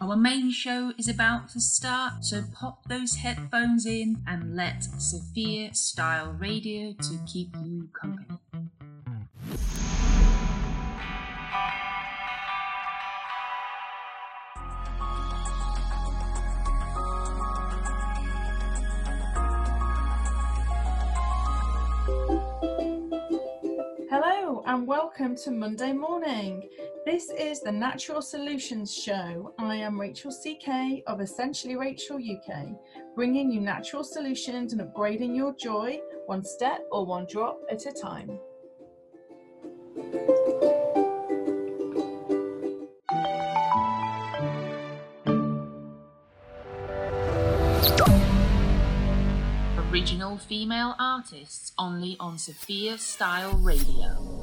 Our 0.00 0.16
main 0.16 0.50
show 0.50 0.92
is 0.96 1.08
about 1.08 1.50
to 1.50 1.60
start, 1.60 2.24
so 2.24 2.42
pop 2.54 2.88
those 2.88 3.16
headphones 3.16 3.84
in 3.84 4.22
and 4.26 4.56
let 4.56 4.84
Sophia 4.98 5.74
Style 5.74 6.32
Radio 6.32 6.94
to 6.94 7.18
keep 7.26 7.54
you 7.62 7.88
company. 7.92 8.38
Welcome 24.88 25.36
to 25.36 25.50
Monday 25.50 25.92
morning. 25.92 26.66
This 27.04 27.28
is 27.38 27.60
the 27.60 27.70
Natural 27.70 28.22
Solutions 28.22 28.90
Show. 28.90 29.52
I 29.58 29.76
am 29.76 30.00
Rachel 30.00 30.30
CK 30.32 31.02
of 31.06 31.20
Essentially 31.20 31.76
Rachel 31.76 32.16
UK, 32.16 32.68
bringing 33.14 33.52
you 33.52 33.60
natural 33.60 34.02
solutions 34.02 34.72
and 34.72 34.80
upgrading 34.80 35.36
your 35.36 35.54
joy 35.56 36.00
one 36.24 36.42
step 36.42 36.86
or 36.90 37.04
one 37.04 37.26
drop 37.30 37.60
at 37.70 37.84
a 37.84 37.92
time. 37.92 38.38
Original 49.90 50.38
female 50.38 50.94
artists 50.98 51.72
only 51.76 52.16
on 52.18 52.38
Sophia 52.38 52.96
Style 52.96 53.52
Radio. 53.58 54.37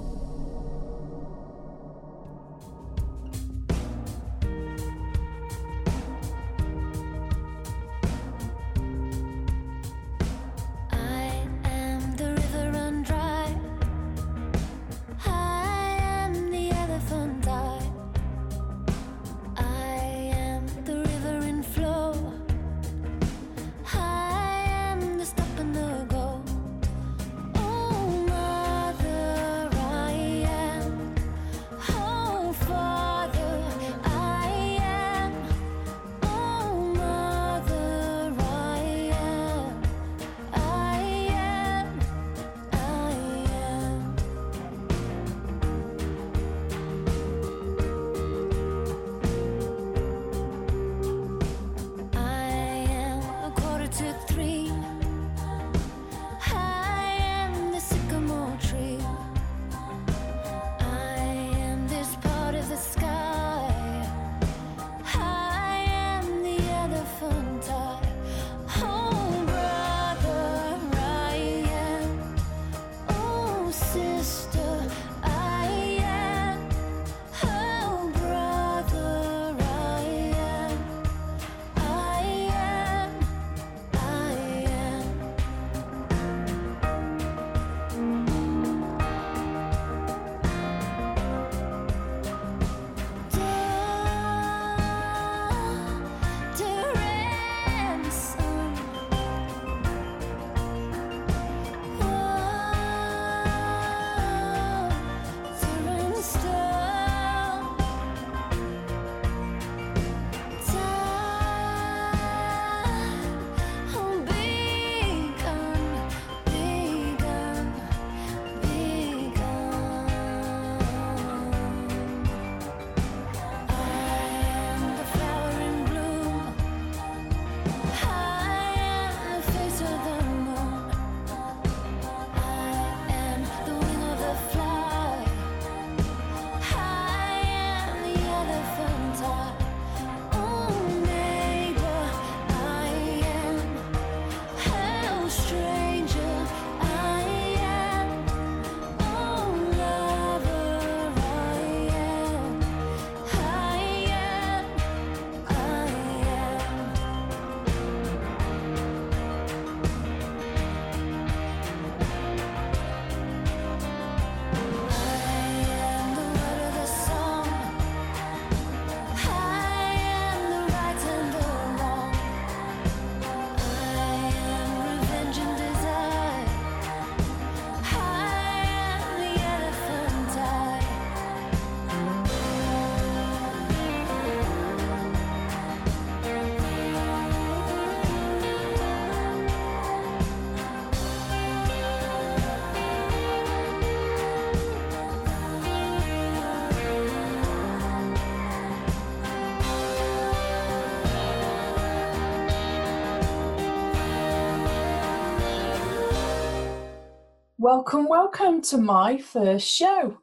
Welcome, 207.66 208.08
welcome 208.08 208.62
to 208.62 208.78
my 208.78 209.18
first 209.18 209.68
show. 209.68 210.20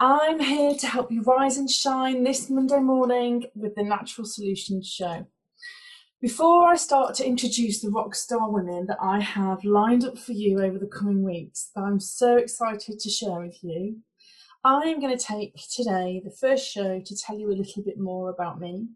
I'm 0.00 0.40
here 0.40 0.74
to 0.76 0.86
help 0.86 1.12
you 1.12 1.20
rise 1.20 1.58
and 1.58 1.70
shine 1.70 2.24
this 2.24 2.48
Monday 2.48 2.78
morning 2.78 3.44
with 3.54 3.74
the 3.74 3.82
Natural 3.82 4.26
Solutions 4.26 4.88
Show. 4.88 5.26
Before 6.22 6.66
I 6.66 6.76
start 6.76 7.14
to 7.16 7.26
introduce 7.26 7.82
the 7.82 7.90
rock 7.90 8.14
star 8.14 8.50
women 8.50 8.86
that 8.86 8.96
I 8.98 9.20
have 9.20 9.62
lined 9.62 10.06
up 10.06 10.16
for 10.16 10.32
you 10.32 10.62
over 10.62 10.78
the 10.78 10.86
coming 10.86 11.22
weeks, 11.22 11.70
that 11.74 11.82
I'm 11.82 12.00
so 12.00 12.38
excited 12.38 12.98
to 12.98 13.10
share 13.10 13.40
with 13.40 13.62
you, 13.62 13.98
I 14.64 14.84
am 14.84 14.98
going 14.98 15.14
to 15.14 15.22
take 15.22 15.54
today 15.70 16.22
the 16.24 16.34
first 16.40 16.66
show 16.66 16.98
to 16.98 17.16
tell 17.18 17.38
you 17.38 17.52
a 17.52 17.60
little 17.60 17.82
bit 17.82 17.98
more 17.98 18.30
about 18.30 18.58
me, 18.58 18.88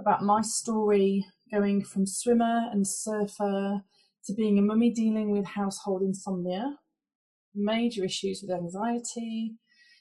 about 0.00 0.24
my 0.24 0.40
story 0.40 1.24
going 1.52 1.84
from 1.84 2.06
swimmer 2.06 2.68
and 2.72 2.84
surfer 2.84 3.82
to 4.24 4.34
being 4.34 4.58
a 4.58 4.62
mummy 4.62 4.90
dealing 4.90 5.30
with 5.30 5.46
household 5.46 6.02
insomnia, 6.02 6.76
major 7.56 8.04
issues 8.04 8.42
with 8.42 8.56
anxiety, 8.56 9.54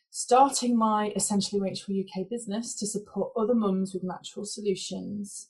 starting 0.10 0.78
my 0.78 1.12
Essentially 1.16 1.62
Rachel 1.62 1.96
UK 2.00 2.30
business 2.30 2.76
to 2.76 2.88
support 2.88 3.34
other 3.36 3.56
mums 3.56 3.94
with 3.94 4.04
natural 4.04 4.46
solutions. 4.46 5.50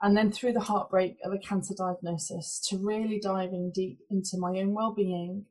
And 0.00 0.16
then 0.16 0.32
through 0.32 0.52
the 0.52 0.60
heartbreak 0.60 1.18
of 1.24 1.32
a 1.32 1.38
cancer 1.38 1.74
diagnosis 1.76 2.60
to 2.68 2.76
really 2.76 3.20
diving 3.20 3.70
deep 3.72 4.00
into 4.10 4.36
my 4.36 4.58
own 4.58 4.74
well-being, 4.74 5.46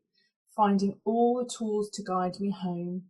finding 0.56 1.00
all 1.06 1.38
the 1.38 1.50
tools 1.50 1.90
to 1.92 2.04
guide 2.04 2.40
me 2.40 2.52
home, 2.52 3.04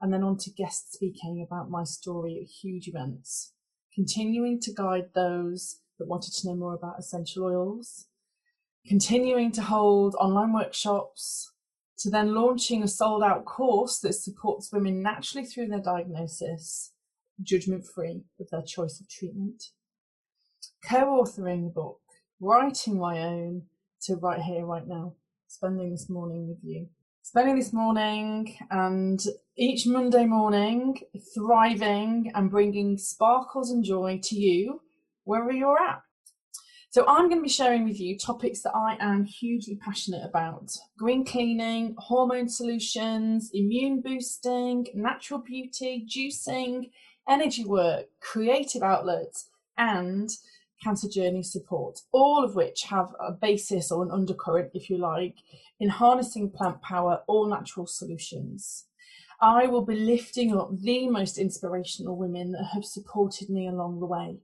and 0.00 0.12
then 0.12 0.22
on 0.22 0.38
to 0.38 0.50
guest 0.50 0.92
speaking 0.92 1.46
about 1.46 1.70
my 1.70 1.84
story 1.84 2.38
at 2.42 2.48
huge 2.48 2.88
events, 2.88 3.52
continuing 3.94 4.58
to 4.60 4.72
guide 4.72 5.10
those 5.14 5.80
that 5.98 6.08
wanted 6.08 6.32
to 6.32 6.48
know 6.48 6.54
more 6.54 6.74
about 6.74 6.98
essential 6.98 7.44
oils, 7.44 8.06
continuing 8.86 9.52
to 9.52 9.62
hold 9.62 10.14
online 10.14 10.52
workshops, 10.52 11.49
to 12.00 12.10
then 12.10 12.34
launching 12.34 12.82
a 12.82 12.88
sold 12.88 13.22
out 13.22 13.44
course 13.44 13.98
that 13.98 14.14
supports 14.14 14.72
women 14.72 15.02
naturally 15.02 15.46
through 15.46 15.68
their 15.68 15.80
diagnosis, 15.80 16.92
judgment 17.42 17.84
free 17.86 18.22
with 18.38 18.50
their 18.50 18.62
choice 18.62 19.00
of 19.00 19.08
treatment, 19.08 19.64
co 20.82 21.22
authoring 21.22 21.66
a 21.66 21.70
book, 21.70 22.00
writing 22.40 22.98
my 22.98 23.18
own 23.18 23.62
to 24.02 24.16
right 24.16 24.40
here, 24.40 24.64
right 24.64 24.86
now, 24.86 25.14
spending 25.46 25.90
this 25.90 26.08
morning 26.08 26.48
with 26.48 26.58
you. 26.62 26.88
Spending 27.22 27.56
this 27.56 27.72
morning 27.72 28.56
and 28.70 29.20
each 29.56 29.86
Monday 29.86 30.24
morning 30.24 30.98
thriving 31.34 32.32
and 32.34 32.50
bringing 32.50 32.96
sparkles 32.96 33.70
and 33.70 33.84
joy 33.84 34.18
to 34.22 34.36
you 34.36 34.80
wherever 35.24 35.52
you're 35.52 35.78
at. 35.78 36.02
So, 36.92 37.04
I'm 37.06 37.28
going 37.28 37.38
to 37.38 37.44
be 37.44 37.48
sharing 37.48 37.84
with 37.84 38.00
you 38.00 38.18
topics 38.18 38.62
that 38.62 38.74
I 38.74 38.96
am 38.98 39.24
hugely 39.24 39.76
passionate 39.76 40.24
about 40.24 40.76
green 40.98 41.24
cleaning, 41.24 41.94
hormone 41.96 42.48
solutions, 42.48 43.48
immune 43.54 44.00
boosting, 44.00 44.88
natural 44.92 45.38
beauty, 45.38 46.04
juicing, 46.04 46.90
energy 47.28 47.64
work, 47.64 48.06
creative 48.18 48.82
outlets, 48.82 49.50
and 49.78 50.30
cancer 50.82 51.08
journey 51.08 51.44
support, 51.44 52.00
all 52.10 52.42
of 52.42 52.56
which 52.56 52.82
have 52.82 53.14
a 53.20 53.30
basis 53.30 53.92
or 53.92 54.02
an 54.02 54.10
undercurrent, 54.10 54.72
if 54.74 54.90
you 54.90 54.98
like, 54.98 55.36
in 55.78 55.90
harnessing 55.90 56.50
plant 56.50 56.82
power, 56.82 57.22
all 57.28 57.46
natural 57.46 57.86
solutions. 57.86 58.86
I 59.40 59.68
will 59.68 59.86
be 59.86 59.94
lifting 59.94 60.56
up 60.56 60.70
the 60.76 61.08
most 61.08 61.38
inspirational 61.38 62.16
women 62.16 62.50
that 62.50 62.70
have 62.74 62.84
supported 62.84 63.48
me 63.48 63.68
along 63.68 64.00
the 64.00 64.06
way 64.06 64.40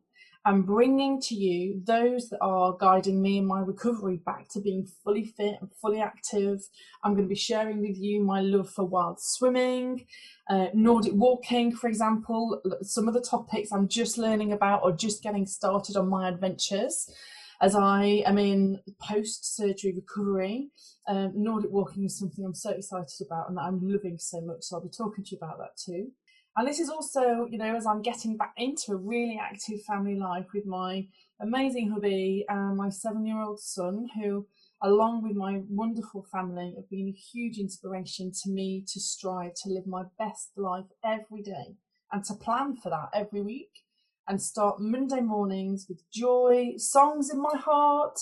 and 0.46 0.64
bringing 0.64 1.20
to 1.20 1.34
you 1.34 1.82
those 1.84 2.28
that 2.28 2.38
are 2.40 2.76
guiding 2.78 3.20
me 3.20 3.38
in 3.38 3.44
my 3.44 3.58
recovery 3.58 4.18
back 4.24 4.48
to 4.48 4.60
being 4.60 4.86
fully 5.02 5.24
fit 5.24 5.56
and 5.60 5.68
fully 5.82 6.00
active. 6.00 6.60
I'm 7.02 7.14
going 7.14 7.24
to 7.24 7.28
be 7.28 7.34
sharing 7.34 7.80
with 7.80 7.98
you 7.98 8.22
my 8.22 8.40
love 8.40 8.70
for 8.70 8.84
wild 8.84 9.20
swimming, 9.20 10.06
uh, 10.48 10.68
Nordic 10.72 11.14
walking, 11.14 11.74
for 11.74 11.88
example, 11.88 12.62
some 12.80 13.08
of 13.08 13.14
the 13.14 13.20
topics 13.20 13.72
I'm 13.72 13.88
just 13.88 14.18
learning 14.18 14.52
about 14.52 14.84
or 14.84 14.92
just 14.92 15.20
getting 15.20 15.46
started 15.46 15.96
on 15.96 16.08
my 16.08 16.28
adventures. 16.28 17.12
As 17.60 17.74
I 17.74 18.22
am 18.24 18.38
in 18.38 18.78
post 19.00 19.56
surgery 19.56 19.94
recovery, 19.96 20.68
um, 21.08 21.32
Nordic 21.34 21.72
walking 21.72 22.04
is 22.04 22.16
something 22.16 22.44
I'm 22.44 22.54
so 22.54 22.70
excited 22.70 23.26
about 23.26 23.48
and 23.48 23.58
that 23.58 23.62
I'm 23.62 23.80
loving 23.82 24.16
so 24.18 24.40
much. 24.42 24.58
So 24.62 24.76
I'll 24.76 24.82
be 24.82 24.90
talking 24.90 25.24
to 25.24 25.30
you 25.32 25.38
about 25.38 25.58
that 25.58 25.76
too. 25.76 26.12
And 26.56 26.66
this 26.66 26.80
is 26.80 26.88
also, 26.88 27.46
you 27.50 27.58
know, 27.58 27.76
as 27.76 27.86
I'm 27.86 28.00
getting 28.00 28.38
back 28.38 28.54
into 28.56 28.92
a 28.92 28.96
really 28.96 29.38
active 29.38 29.82
family 29.82 30.16
life 30.16 30.46
with 30.54 30.64
my 30.64 31.06
amazing 31.38 31.90
hubby 31.90 32.46
and 32.48 32.78
my 32.78 32.88
seven 32.88 33.26
year 33.26 33.42
old 33.42 33.60
son, 33.60 34.08
who, 34.14 34.46
along 34.82 35.22
with 35.22 35.36
my 35.36 35.60
wonderful 35.68 36.24
family, 36.32 36.72
have 36.74 36.88
been 36.88 37.08
a 37.14 37.20
huge 37.32 37.58
inspiration 37.58 38.32
to 38.42 38.50
me 38.50 38.82
to 38.88 38.98
strive 38.98 39.52
to 39.64 39.68
live 39.68 39.86
my 39.86 40.04
best 40.18 40.52
life 40.56 40.86
every 41.04 41.42
day 41.42 41.76
and 42.10 42.24
to 42.24 42.34
plan 42.34 42.74
for 42.74 42.88
that 42.88 43.10
every 43.12 43.42
week 43.42 43.84
and 44.26 44.40
start 44.40 44.80
Monday 44.80 45.20
mornings 45.20 45.84
with 45.90 46.10
joy, 46.10 46.72
songs 46.78 47.28
in 47.28 47.38
my 47.38 47.56
heart, 47.58 48.18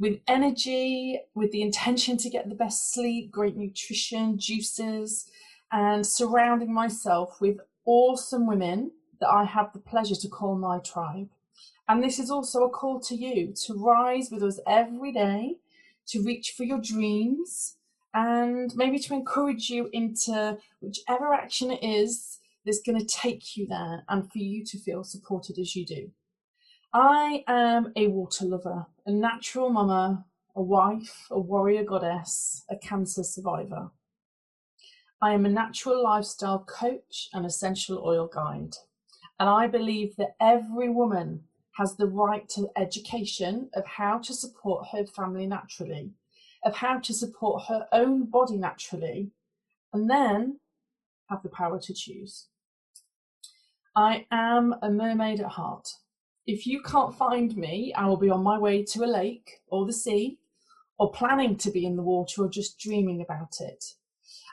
with 0.00 0.18
energy, 0.26 1.20
with 1.34 1.52
the 1.52 1.62
intention 1.62 2.16
to 2.16 2.28
get 2.28 2.48
the 2.48 2.54
best 2.56 2.92
sleep, 2.92 3.30
great 3.30 3.56
nutrition, 3.56 4.36
juices, 4.36 5.30
and 5.72 6.06
surrounding 6.06 6.72
myself 6.72 7.40
with 7.40 7.58
awesome 7.84 8.46
women 8.46 8.92
that 9.20 9.28
I 9.28 9.44
have 9.44 9.72
the 9.72 9.78
pleasure 9.78 10.14
to 10.14 10.28
call 10.28 10.56
my 10.56 10.78
tribe. 10.78 11.28
And 11.88 12.02
this 12.02 12.18
is 12.18 12.30
also 12.30 12.64
a 12.64 12.70
call 12.70 13.00
to 13.00 13.14
you 13.14 13.54
to 13.66 13.74
rise 13.74 14.30
with 14.30 14.42
us 14.42 14.60
every 14.66 15.12
day, 15.12 15.56
to 16.08 16.22
reach 16.22 16.52
for 16.56 16.64
your 16.64 16.80
dreams, 16.80 17.76
and 18.14 18.74
maybe 18.76 18.98
to 18.98 19.14
encourage 19.14 19.70
you 19.70 19.88
into 19.92 20.58
whichever 20.80 21.32
action 21.32 21.70
it 21.70 21.82
is 21.82 22.38
that's 22.64 22.82
going 22.82 22.98
to 22.98 23.06
take 23.06 23.56
you 23.56 23.66
there 23.66 24.04
and 24.08 24.30
for 24.30 24.38
you 24.38 24.64
to 24.64 24.78
feel 24.78 25.04
supported 25.04 25.58
as 25.58 25.74
you 25.74 25.86
do. 25.86 26.10
I 26.92 27.44
am 27.46 27.92
a 27.96 28.08
water 28.08 28.44
lover, 28.44 28.86
a 29.06 29.10
natural 29.10 29.70
mama, 29.70 30.24
a 30.54 30.62
wife, 30.62 31.26
a 31.30 31.38
warrior 31.38 31.84
goddess, 31.84 32.64
a 32.68 32.76
cancer 32.76 33.22
survivor. 33.22 33.90
I 35.20 35.32
am 35.34 35.44
a 35.44 35.48
natural 35.48 36.02
lifestyle 36.02 36.60
coach 36.60 37.28
and 37.32 37.44
essential 37.44 38.02
oil 38.04 38.28
guide. 38.32 38.76
And 39.40 39.48
I 39.48 39.66
believe 39.66 40.14
that 40.16 40.36
every 40.40 40.88
woman 40.88 41.42
has 41.76 41.96
the 41.96 42.06
right 42.06 42.48
to 42.50 42.70
education 42.76 43.68
of 43.74 43.84
how 43.84 44.18
to 44.18 44.32
support 44.32 44.88
her 44.92 45.06
family 45.06 45.46
naturally, 45.46 46.12
of 46.64 46.76
how 46.76 46.98
to 47.00 47.12
support 47.12 47.64
her 47.68 47.88
own 47.92 48.26
body 48.26 48.56
naturally, 48.56 49.30
and 49.92 50.08
then 50.08 50.60
have 51.30 51.42
the 51.42 51.48
power 51.48 51.80
to 51.80 51.94
choose. 51.94 52.46
I 53.96 54.26
am 54.30 54.76
a 54.82 54.90
mermaid 54.90 55.40
at 55.40 55.46
heart. 55.46 55.88
If 56.46 56.64
you 56.64 56.80
can't 56.82 57.16
find 57.16 57.56
me, 57.56 57.92
I 57.94 58.06
will 58.06 58.16
be 58.16 58.30
on 58.30 58.42
my 58.44 58.58
way 58.58 58.84
to 58.84 59.04
a 59.04 59.06
lake 59.06 59.60
or 59.66 59.84
the 59.84 59.92
sea, 59.92 60.38
or 60.96 61.10
planning 61.10 61.56
to 61.56 61.70
be 61.70 61.84
in 61.84 61.96
the 61.96 62.02
water, 62.02 62.44
or 62.44 62.48
just 62.48 62.78
dreaming 62.78 63.20
about 63.20 63.60
it. 63.60 63.84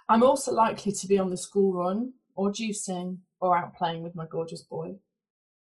I'm 0.07 0.21
also 0.21 0.51
likely 0.51 0.91
to 0.91 1.07
be 1.07 1.17
on 1.17 1.31
the 1.31 1.37
school 1.37 1.73
run 1.73 2.13
or 2.35 2.51
juicing 2.51 3.17
or 3.39 3.57
out 3.57 3.75
playing 3.75 4.03
with 4.03 4.15
my 4.15 4.27
gorgeous 4.27 4.61
boy. 4.61 4.97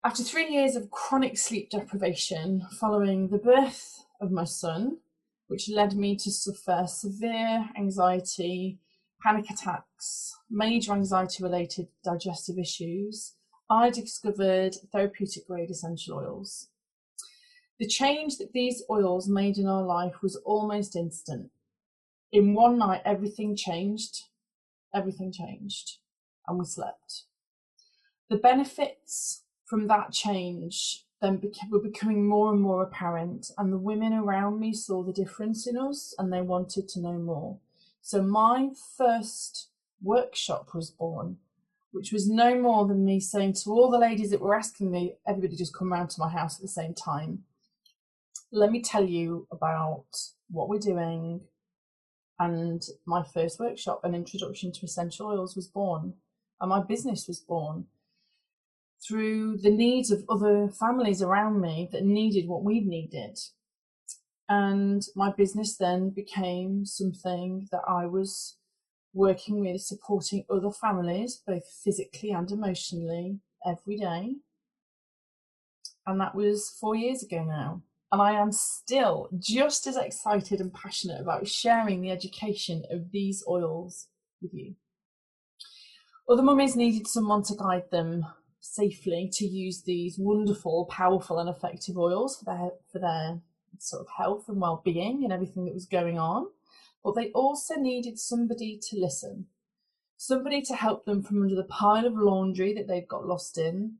After 0.05 0.23
three 0.23 0.49
years 0.49 0.77
of 0.77 0.91
chronic 0.91 1.37
sleep 1.37 1.71
deprivation 1.71 2.65
following 2.79 3.29
the 3.29 3.39
birth 3.39 4.05
of 4.21 4.31
my 4.31 4.45
son, 4.45 4.99
which 5.49 5.69
led 5.69 5.97
me 5.97 6.15
to 6.17 6.31
suffer 6.31 6.85
severe 6.87 7.71
anxiety, 7.77 8.79
panic 9.21 9.51
attacks, 9.51 10.39
major 10.49 10.93
anxiety 10.93 11.43
related 11.43 11.89
digestive 12.05 12.57
issues, 12.57 13.35
I 13.69 13.91
discovered 13.91 14.77
therapeutic 14.93 15.49
grade 15.49 15.71
essential 15.71 16.19
oils. 16.19 16.69
The 17.81 17.89
change 17.89 18.39
that 18.39 18.53
these 18.53 18.85
oils 18.89 19.29
made 19.29 19.59
in 19.59 19.67
our 19.67 19.83
life 19.83 20.23
was 20.23 20.37
almost 20.37 20.95
instant 20.95 21.51
in 22.33 22.55
one 22.55 22.79
night, 22.79 23.03
everything 23.05 23.57
changed. 23.57 24.25
Everything 24.95 25.33
changed, 25.33 25.99
and 26.47 26.59
we 26.59 26.65
slept. 26.65 27.25
The 28.29 28.37
benefits 28.37 29.45
from 29.65 29.87
that 29.87 30.13
change 30.13 31.05
then 31.21 31.37
became, 31.37 31.71
were 31.71 31.81
becoming 31.81 32.27
more 32.27 32.53
and 32.53 32.61
more 32.61 32.83
apparent, 32.83 33.51
and 33.59 33.73
the 33.73 33.79
women 33.79 34.13
around 34.13 34.59
me 34.59 34.73
saw 34.73 35.03
the 35.03 35.13
difference 35.13 35.67
in 35.67 35.77
us 35.77 36.15
and 36.19 36.33
they 36.33 36.41
wanted 36.41 36.89
to 36.89 37.01
know 37.01 37.19
more. 37.19 37.59
So, 38.03 38.23
my 38.23 38.71
first 38.97 39.69
workshop 40.03 40.75
was 40.75 40.91
born, 40.91 41.37
which 41.93 42.13
was 42.13 42.29
no 42.29 42.59
more 42.61 42.87
than 42.87 43.05
me 43.05 43.21
saying 43.21 43.53
to 43.63 43.71
all 43.71 43.91
the 43.91 43.99
ladies 43.99 44.31
that 44.31 44.41
were 44.41 44.55
asking 44.55 44.91
me, 44.91 45.17
everybody 45.27 45.57
just 45.57 45.77
come 45.77 45.93
round 45.93 46.11
to 46.11 46.21
my 46.21 46.31
house 46.31 46.57
at 46.57 46.63
the 46.63 46.69
same 46.69 46.95
time. 46.95 47.45
Let 48.51 48.73
me 48.73 48.81
tell 48.81 49.05
you 49.05 49.47
about 49.53 50.07
what 50.51 50.69
we're 50.69 50.79
doing, 50.79 51.43
and 52.41 52.83
my 53.07 53.23
first 53.23 53.61
workshop, 53.61 54.01
an 54.03 54.15
introduction 54.15 54.73
to 54.73 54.87
essential 54.87 55.27
oils, 55.27 55.55
was 55.55 55.69
born, 55.69 56.15
and 56.61 56.71
my 56.71 56.83
business 56.83 57.29
was 57.29 57.39
born 57.39 57.85
through 59.07 59.59
the 59.59 59.71
needs 59.71 60.11
of 60.11 60.25
other 60.29 60.69
families 60.69 61.21
around 61.21 61.61
me 61.61 61.89
that 61.93 62.03
needed 62.03 62.49
what 62.49 62.65
we 62.65 62.81
needed. 62.81 63.39
And 64.49 65.03
my 65.15 65.31
business 65.31 65.77
then 65.77 66.11
became 66.11 66.87
something 66.87 67.69
that 67.71 67.83
I 67.87 68.07
was 68.07 68.57
working 69.13 69.61
with, 69.61 69.83
supporting 69.83 70.45
other 70.51 70.71
families, 70.71 71.43
both 71.47 71.65
physically 71.85 72.31
and 72.31 72.51
emotionally, 72.51 73.39
every 73.67 73.99
day. 73.99 74.37
And 76.07 76.19
that 76.21 76.35
was 76.35 76.75
four 76.81 76.97
years 76.97 77.23
ago 77.23 77.45
now 77.45 77.83
and 78.13 78.21
I 78.21 78.33
am 78.33 78.53
still 78.53 79.29
just 79.39 79.87
as 79.87 79.97
excited 79.97 80.61
and 80.61 80.73
passionate 80.73 81.21
about 81.21 81.47
sharing 81.47 82.01
the 82.01 82.11
education 82.11 82.85
of 82.91 83.13
these 83.13 83.45
oils 83.49 84.09
with 84.43 84.53
you. 84.53 84.75
Other 86.29 86.43
mummies 86.43 86.77
needed 86.77 87.07
someone 87.07 87.43
to 87.45 87.55
guide 87.55 87.91
them 87.91 88.27
safely 88.61 89.29
to 89.33 89.47
use 89.47 89.83
these 89.83 90.19
wonderful, 90.19 90.87
powerful, 90.87 91.39
and 91.39 91.49
effective 91.49 91.97
oils 91.97 92.37
for 92.37 92.45
their 92.45 92.71
for 92.93 92.99
their 92.99 93.41
sort 93.79 94.03
of 94.03 94.09
health 94.17 94.49
and 94.49 94.61
well-being 94.61 95.25
and 95.25 95.33
everything 95.33 95.65
that 95.65 95.75
was 95.75 95.87
going 95.87 96.19
on. 96.19 96.47
But 97.03 97.15
they 97.15 97.31
also 97.31 97.77
needed 97.77 98.19
somebody 98.19 98.79
to 98.91 99.01
listen, 99.01 99.47
somebody 100.17 100.63
to 100.63 100.75
help 100.75 101.05
them 101.05 101.23
from 101.23 101.43
under 101.43 101.55
the 101.55 101.65
pile 101.65 102.07
of 102.07 102.15
laundry 102.15 102.75
that 102.75 102.87
they've 102.87 103.09
got 103.09 103.27
lost 103.27 103.57
in, 103.57 103.95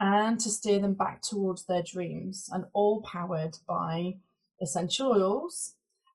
and 0.00 0.38
to 0.40 0.50
steer 0.50 0.80
them 0.80 0.94
back 0.94 1.22
towards 1.22 1.66
their 1.66 1.82
dreams, 1.82 2.48
and 2.52 2.64
all 2.72 3.02
powered 3.02 3.58
by 3.66 4.14
essential 4.60 5.12
oils 5.12 5.74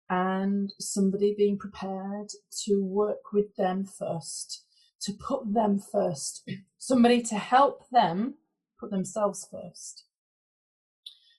and 0.10 0.74
somebody 0.80 1.36
being 1.38 1.58
prepared 1.58 2.30
to 2.66 2.84
work 2.84 3.32
with 3.32 3.56
them 3.56 3.86
first, 3.86 4.64
to 5.02 5.14
put 5.14 5.54
them 5.54 5.80
first, 5.80 6.50
somebody 6.78 7.22
to 7.22 7.36
help 7.36 7.88
them 7.92 8.36
put 8.80 8.90
themselves 8.90 9.48
first. 9.52 10.06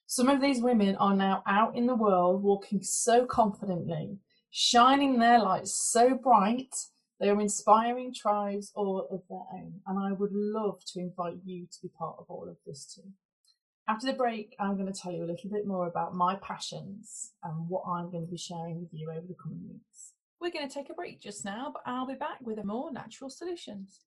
Some 0.07 0.29
of 0.29 0.41
these 0.41 0.61
women 0.61 0.97
are 0.97 1.15
now 1.15 1.43
out 1.47 1.77
in 1.77 1.87
the 1.87 1.95
world 1.95 2.43
walking 2.43 2.83
so 2.83 3.27
confidently, 3.27 4.19
shining 4.51 5.19
their 5.19 5.39
lights 5.39 5.73
so 5.73 6.15
bright, 6.15 6.75
they 7.21 7.29
are 7.29 7.41
inspiring 7.41 8.15
tribes 8.15 8.73
all 8.75 9.07
of 9.11 9.23
their 9.29 9.45
own. 9.53 9.81
And 9.87 9.99
I 9.99 10.13
would 10.13 10.33
love 10.33 10.81
to 10.95 11.01
invite 11.01 11.37
you 11.45 11.67
to 11.71 11.79
be 11.83 11.89
part 11.89 12.17
of 12.19 12.25
all 12.29 12.49
of 12.49 12.57
this 12.67 12.87
too. 12.95 13.11
After 13.87 14.07
the 14.07 14.15
break, 14.15 14.55
I'm 14.59 14.77
going 14.77 14.91
to 14.91 14.99
tell 14.99 15.13
you 15.13 15.25
a 15.25 15.31
little 15.31 15.51
bit 15.51 15.67
more 15.67 15.87
about 15.87 16.15
my 16.15 16.37
passions 16.37 17.33
and 17.43 17.69
what 17.69 17.83
I'm 17.87 18.11
going 18.11 18.25
to 18.25 18.31
be 18.31 18.39
sharing 18.39 18.81
with 18.81 18.91
you 18.93 19.11
over 19.11 19.27
the 19.27 19.35
coming 19.43 19.69
weeks. 19.69 20.15
We're 20.41 20.51
going 20.51 20.67
to 20.67 20.73
take 20.73 20.89
a 20.89 20.95
break 20.95 21.21
just 21.21 21.45
now, 21.45 21.71
but 21.73 21.83
I'll 21.85 22.07
be 22.07 22.15
back 22.15 22.39
with 22.41 22.65
more 22.65 22.91
natural 22.91 23.29
solutions. 23.29 24.01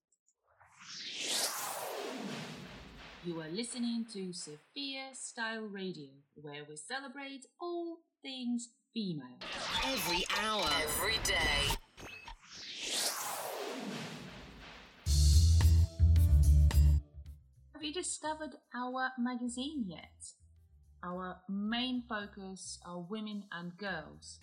You 3.26 3.40
are 3.42 3.50
listening 3.50 4.06
to 4.14 4.34
Sophia 4.34 5.10
Style 5.14 5.62
Radio, 5.62 6.10
where 6.36 6.64
we 6.68 6.76
celebrate 6.76 7.46
all 7.62 8.00
things 8.22 8.70
female. 8.94 9.38
Every 9.86 10.24
hour, 10.42 10.66
every 10.82 11.20
day. 11.24 11.76
You 17.84 17.94
discovered 17.94 18.56
our 18.74 19.12
magazine 19.18 19.84
yet? 19.88 20.32
Our 21.04 21.38
main 21.50 22.04
focus 22.08 22.80
are 22.86 23.06
women 23.10 23.44
and 23.52 23.78
girls. 23.78 24.40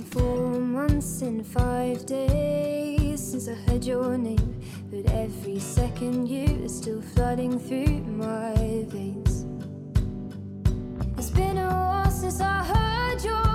Four 0.00 0.58
months 0.60 1.22
and 1.22 1.46
five 1.46 2.06
days 2.06 3.20
since 3.20 3.48
I 3.48 3.54
heard 3.54 3.84
your 3.84 4.16
name, 4.16 4.60
but 4.90 5.10
every 5.12 5.58
second 5.58 6.28
you 6.28 6.44
is 6.64 6.76
still 6.76 7.02
flooding 7.02 7.58
through 7.58 8.00
my 8.04 8.54
veins. 8.88 9.44
It's 11.18 11.30
been 11.30 11.58
a 11.58 11.68
while 11.68 12.10
since 12.10 12.40
I 12.40 12.64
heard 12.64 13.24
your 13.24 13.51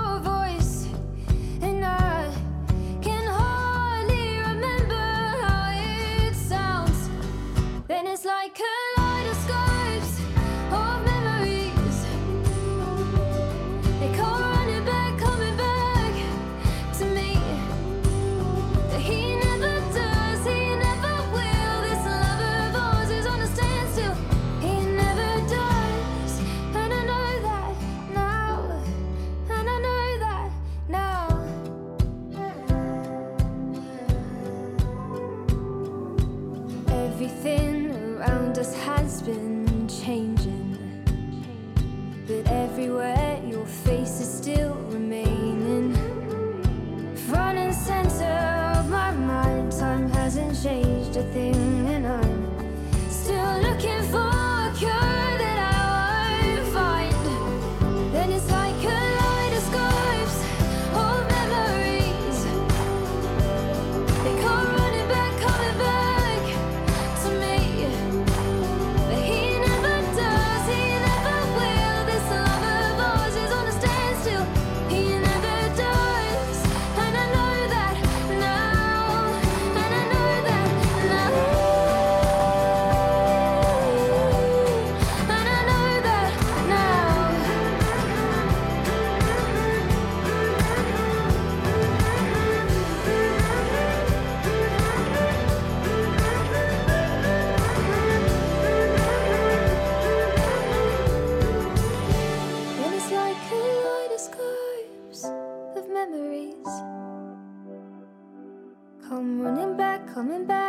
back 110.46 110.67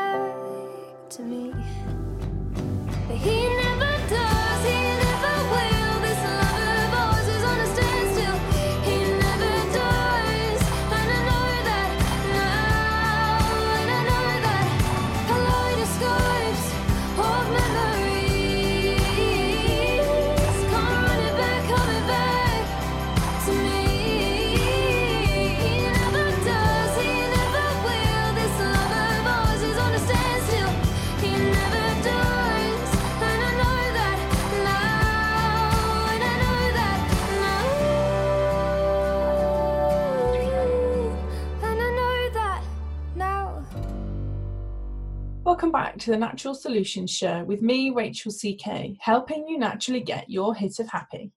Welcome 45.60 45.74
back 45.74 45.98
to 45.98 46.12
the 46.12 46.18
Natural 46.18 46.56
Solutions 46.56 47.12
Show 47.12 47.44
with 47.44 47.62
me, 47.62 47.90
Rachel 47.90 48.32
CK, 48.32 48.96
helping 49.02 49.46
you 49.46 49.60
naturally 49.60 50.00
get 50.00 50.30
your 50.30 50.56
hit 50.56 50.80
of 50.80 50.88
happy. 50.88 51.34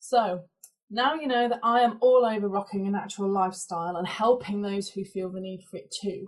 So, 0.00 0.42
now 0.90 1.14
you 1.14 1.26
know 1.26 1.48
that 1.48 1.60
I 1.62 1.80
am 1.80 1.96
all 2.02 2.26
over 2.26 2.46
rocking 2.46 2.86
a 2.86 2.90
natural 2.90 3.30
lifestyle 3.30 3.96
and 3.96 4.06
helping 4.06 4.60
those 4.60 4.90
who 4.90 5.02
feel 5.02 5.30
the 5.30 5.40
need 5.40 5.62
for 5.62 5.78
it 5.78 5.90
too. 5.90 6.26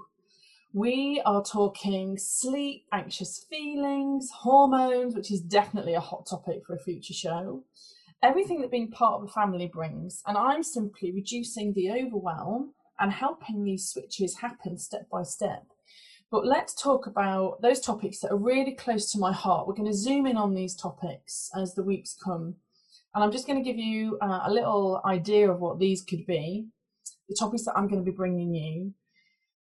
We 0.72 1.20
are 1.26 1.44
talking 1.44 2.16
sleep, 2.16 2.86
anxious 2.90 3.44
feelings, 3.50 4.30
hormones, 4.32 5.14
which 5.14 5.30
is 5.30 5.42
definitely 5.42 5.92
a 5.92 6.00
hot 6.00 6.26
topic 6.26 6.64
for 6.66 6.74
a 6.74 6.82
future 6.82 7.12
show, 7.12 7.64
everything 8.22 8.62
that 8.62 8.70
being 8.70 8.90
part 8.90 9.20
of 9.20 9.28
a 9.28 9.30
family 9.30 9.66
brings, 9.66 10.22
and 10.26 10.38
I'm 10.38 10.62
simply 10.62 11.12
reducing 11.12 11.74
the 11.74 11.90
overwhelm 11.90 12.72
and 12.98 13.12
helping 13.12 13.62
these 13.62 13.90
switches 13.90 14.38
happen 14.38 14.78
step 14.78 15.10
by 15.10 15.22
step 15.22 15.66
But 16.30 16.44
let's 16.44 16.74
talk 16.74 17.06
about 17.06 17.62
those 17.62 17.80
topics 17.80 18.18
that 18.20 18.32
are 18.32 18.36
really 18.36 18.72
close 18.72 19.12
to 19.12 19.18
my 19.18 19.32
heart. 19.32 19.66
We're 19.66 19.74
going 19.74 19.90
to 19.90 19.96
zoom 19.96 20.26
in 20.26 20.36
on 20.36 20.54
these 20.54 20.74
topics 20.74 21.50
as 21.56 21.74
the 21.74 21.84
weeks 21.84 22.16
come. 22.22 22.56
And 23.14 23.22
I'm 23.22 23.32
just 23.32 23.46
going 23.46 23.62
to 23.62 23.64
give 23.64 23.78
you 23.78 24.18
uh, 24.20 24.40
a 24.44 24.52
little 24.52 25.00
idea 25.04 25.50
of 25.50 25.60
what 25.60 25.78
these 25.78 26.02
could 26.02 26.26
be, 26.26 26.66
the 27.28 27.36
topics 27.38 27.64
that 27.64 27.76
I'm 27.76 27.88
going 27.88 28.04
to 28.04 28.10
be 28.10 28.16
bringing 28.16 28.54
you. 28.54 28.92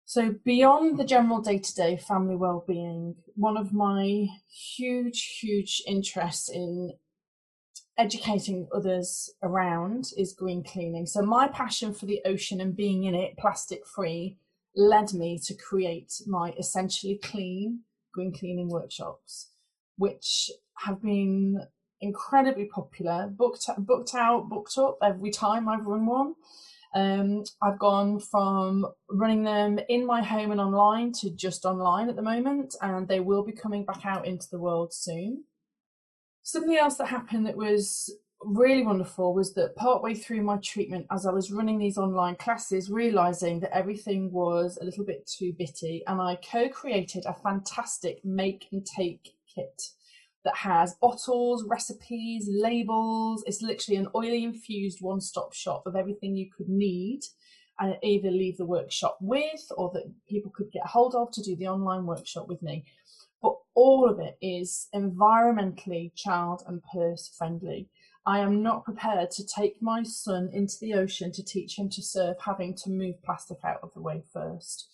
So, 0.07 0.37
beyond 0.43 0.99
the 0.99 1.05
general 1.05 1.43
day 1.43 1.59
to 1.59 1.75
day 1.75 1.99
family 1.99 2.35
well-being, 2.35 3.17
one 3.35 3.59
of 3.59 3.75
my 3.75 4.27
huge, 4.51 5.39
huge 5.41 5.83
interests 5.87 6.49
in 6.49 6.95
educating 7.99 8.69
others 8.75 9.31
around 9.43 10.13
is 10.17 10.33
green 10.33 10.65
cleaning. 10.65 11.05
So, 11.05 11.21
my 11.21 11.47
passion 11.47 11.93
for 11.93 12.07
the 12.07 12.23
ocean 12.25 12.59
and 12.63 12.75
being 12.75 13.05
in 13.05 13.15
it 13.15 13.37
plastic 13.37 13.87
free 13.87 14.39
led 14.79 15.13
me 15.13 15.39
to 15.41 15.55
create 15.55 16.23
my 16.27 16.55
essentially 16.57 17.19
clean 17.23 17.81
green 18.15 18.33
cleaning 18.33 18.69
workshops, 18.69 19.51
which 19.97 20.51
have 20.79 21.03
been 21.03 21.61
incredibly 22.01 22.65
popular, 22.65 23.27
booked 23.29 23.69
booked 23.79 24.15
out, 24.15 24.49
booked 24.49 24.79
up 24.79 24.97
every 25.03 25.31
time 25.31 25.69
I've 25.69 25.87
run 25.87 26.07
one. 26.07 26.35
Um, 26.95 27.45
I've 27.61 27.79
gone 27.79 28.19
from 28.19 28.87
running 29.11 29.43
them 29.43 29.79
in 29.89 30.07
my 30.07 30.23
home 30.23 30.53
and 30.53 30.61
online 30.61 31.13
to 31.21 31.31
just 31.31 31.67
online 31.67 32.09
at 32.09 32.17
the 32.17 32.23
moment, 32.23 32.77
and 32.81 33.07
they 33.07 33.21
will 33.21 33.45
be 33.45 33.53
coming 33.53 33.85
back 33.85 34.07
out 34.07 34.27
into 34.27 34.49
the 34.49 34.61
world 34.61 34.95
soon. 34.95 35.45
Something 36.45 36.77
else 36.77 36.97
that 36.97 37.09
happened 37.09 37.47
that 37.47 37.57
was 37.57 38.11
really 38.43 38.85
wonderful 38.85 39.35
was 39.35 39.55
that 39.55 39.77
partway 39.77 40.15
through 40.15 40.43
my 40.43 40.57
treatment, 40.59 41.07
as 41.11 41.27
I 41.27 41.33
was 41.33 41.51
running 41.51 41.79
these 41.79 41.99
online 41.99 42.37
classes, 42.37 42.91
realizing 42.91 43.61
that 43.61 43.77
everything 43.77 44.31
was 44.33 44.79
a 44.81 44.85
little 44.85 45.05
bit 45.05 45.27
too 45.27 45.53
bitty, 45.59 46.03
and 46.07 46.21
I 46.21 46.37
co 46.37 46.69
created 46.69 47.25
a 47.27 47.35
fantastic 47.35 48.25
make 48.25 48.69
and 48.73 48.87
take 48.87 49.35
kit 49.53 49.83
that 50.45 50.57
has 50.57 50.95
bottles, 50.95 51.65
recipes, 51.65 52.49
labels. 52.51 53.45
It's 53.47 53.63
literally 53.63 53.99
an 53.99 54.09
oily 54.15 54.45
infused 54.45 55.01
one 55.01 55.21
stop 55.21 55.53
shop 55.53 55.83
of 55.87 55.97
everything 55.97 56.37
you 56.37 56.49
could 56.57 56.69
need 56.69 57.21
and 57.81 57.97
either 58.03 58.31
leave 58.31 58.57
the 58.57 58.67
workshop 58.67 59.19
with 59.21 59.67
or 59.77 59.91
that 59.95 60.11
people 60.29 60.51
could 60.55 60.71
get 60.73 60.87
hold 60.87 61.15
of 61.15 61.31
to 61.33 61.43
do 61.43 61.55
the 61.57 61.69
online 61.69 62.07
workshop 62.07 62.49
with 62.49 62.63
me. 62.63 62.85
But 63.43 63.55
all 63.75 64.09
of 64.09 64.19
it 64.19 64.37
is 64.41 64.89
environmentally 64.95 66.13
child 66.15 66.63
and 66.67 66.83
purse 66.93 67.31
friendly. 67.37 67.89
I 68.29 68.41
am 68.41 68.63
not 68.63 68.85
prepared 68.85 69.31
to 69.31 69.47
take 69.47 69.81
my 69.81 70.03
son 70.03 70.51
into 70.53 70.75
the 70.83 70.93
ocean 70.93 71.33
to 71.33 71.43
teach 71.43 71.79
him 71.79 71.89
to 71.89 72.03
surf, 72.03 72.37
having 72.45 72.75
to 72.85 72.91
move 72.91 73.23
plastic 73.25 73.57
out 73.65 73.81
of 73.83 73.95
the 73.95 74.03
way 74.03 74.23
first. 74.35 74.91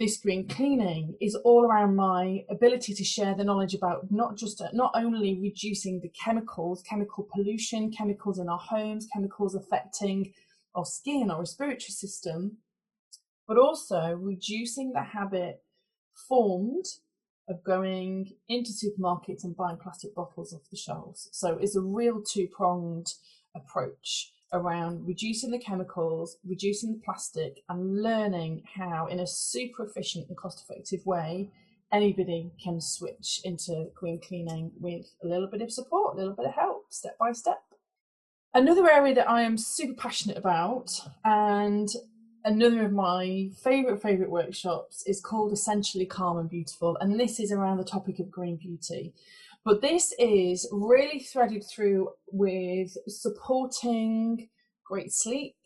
This 0.00 0.18
green 0.18 0.48
cleaning 0.48 1.14
is 1.20 1.36
all 1.36 1.64
around 1.64 1.94
my 1.94 2.44
ability 2.50 2.94
to 2.94 3.04
share 3.04 3.36
the 3.36 3.44
knowledge 3.44 3.74
about 3.74 4.10
not 4.10 4.36
just 4.36 4.60
not 4.72 4.90
only 4.96 5.38
reducing 5.40 6.00
the 6.00 6.08
chemicals 6.08 6.82
chemical 6.82 7.28
pollution 7.32 7.92
chemicals 7.92 8.40
in 8.40 8.48
our 8.48 8.58
homes 8.58 9.06
chemicals 9.12 9.54
affecting 9.54 10.32
our 10.74 10.84
skin 10.84 11.30
our 11.30 11.40
respiratory 11.40 11.90
system 11.90 12.58
but 13.46 13.56
also 13.56 14.12
reducing 14.20 14.92
the 14.92 15.02
habit 15.02 15.62
formed 16.28 16.84
of 17.48 17.62
going 17.64 18.30
into 18.48 18.70
supermarkets 18.70 19.44
and 19.44 19.56
buying 19.56 19.76
plastic 19.76 20.14
bottles 20.14 20.52
off 20.52 20.68
the 20.70 20.76
shelves 20.76 21.28
so 21.32 21.58
it's 21.60 21.76
a 21.76 21.80
real 21.80 22.22
two-pronged 22.22 23.14
approach 23.54 24.32
around 24.52 25.06
reducing 25.06 25.50
the 25.50 25.58
chemicals, 25.58 26.38
reducing 26.44 26.92
the 26.92 27.00
plastic, 27.04 27.62
and 27.68 28.02
learning 28.02 28.62
how, 28.76 29.06
in 29.06 29.20
a 29.20 29.26
super 29.26 29.84
efficient 29.84 30.26
and 30.28 30.36
cost 30.36 30.64
effective 30.64 31.04
way, 31.04 31.50
anybody 31.92 32.50
can 32.62 32.80
switch 32.80 33.40
into 33.44 33.88
green 33.94 34.20
cleaning 34.20 34.70
with 34.78 35.06
a 35.22 35.26
little 35.26 35.48
bit 35.48 35.62
of 35.62 35.72
support, 35.72 36.14
a 36.14 36.18
little 36.18 36.34
bit 36.34 36.46
of 36.46 36.54
help, 36.54 36.86
step 36.90 37.16
by 37.18 37.32
step. 37.32 37.62
Another 38.54 38.90
area 38.90 39.14
that 39.14 39.28
I 39.28 39.42
am 39.42 39.58
super 39.58 39.94
passionate 39.94 40.38
about, 40.38 40.90
and 41.24 41.88
another 42.48 42.86
of 42.86 42.92
my 42.92 43.50
favourite, 43.62 44.00
favourite 44.00 44.30
workshops 44.30 45.02
is 45.06 45.20
called 45.20 45.52
Essentially 45.52 46.06
Calm 46.06 46.38
and 46.38 46.48
Beautiful, 46.48 46.96
and 46.98 47.20
this 47.20 47.38
is 47.38 47.52
around 47.52 47.76
the 47.76 47.84
topic 47.84 48.18
of 48.18 48.30
green 48.30 48.56
beauty. 48.56 49.12
But 49.66 49.82
this 49.82 50.14
is 50.18 50.66
really 50.72 51.18
threaded 51.18 51.62
through 51.62 52.08
with 52.32 52.96
supporting 53.06 54.48
great 54.82 55.12
sleep, 55.12 55.56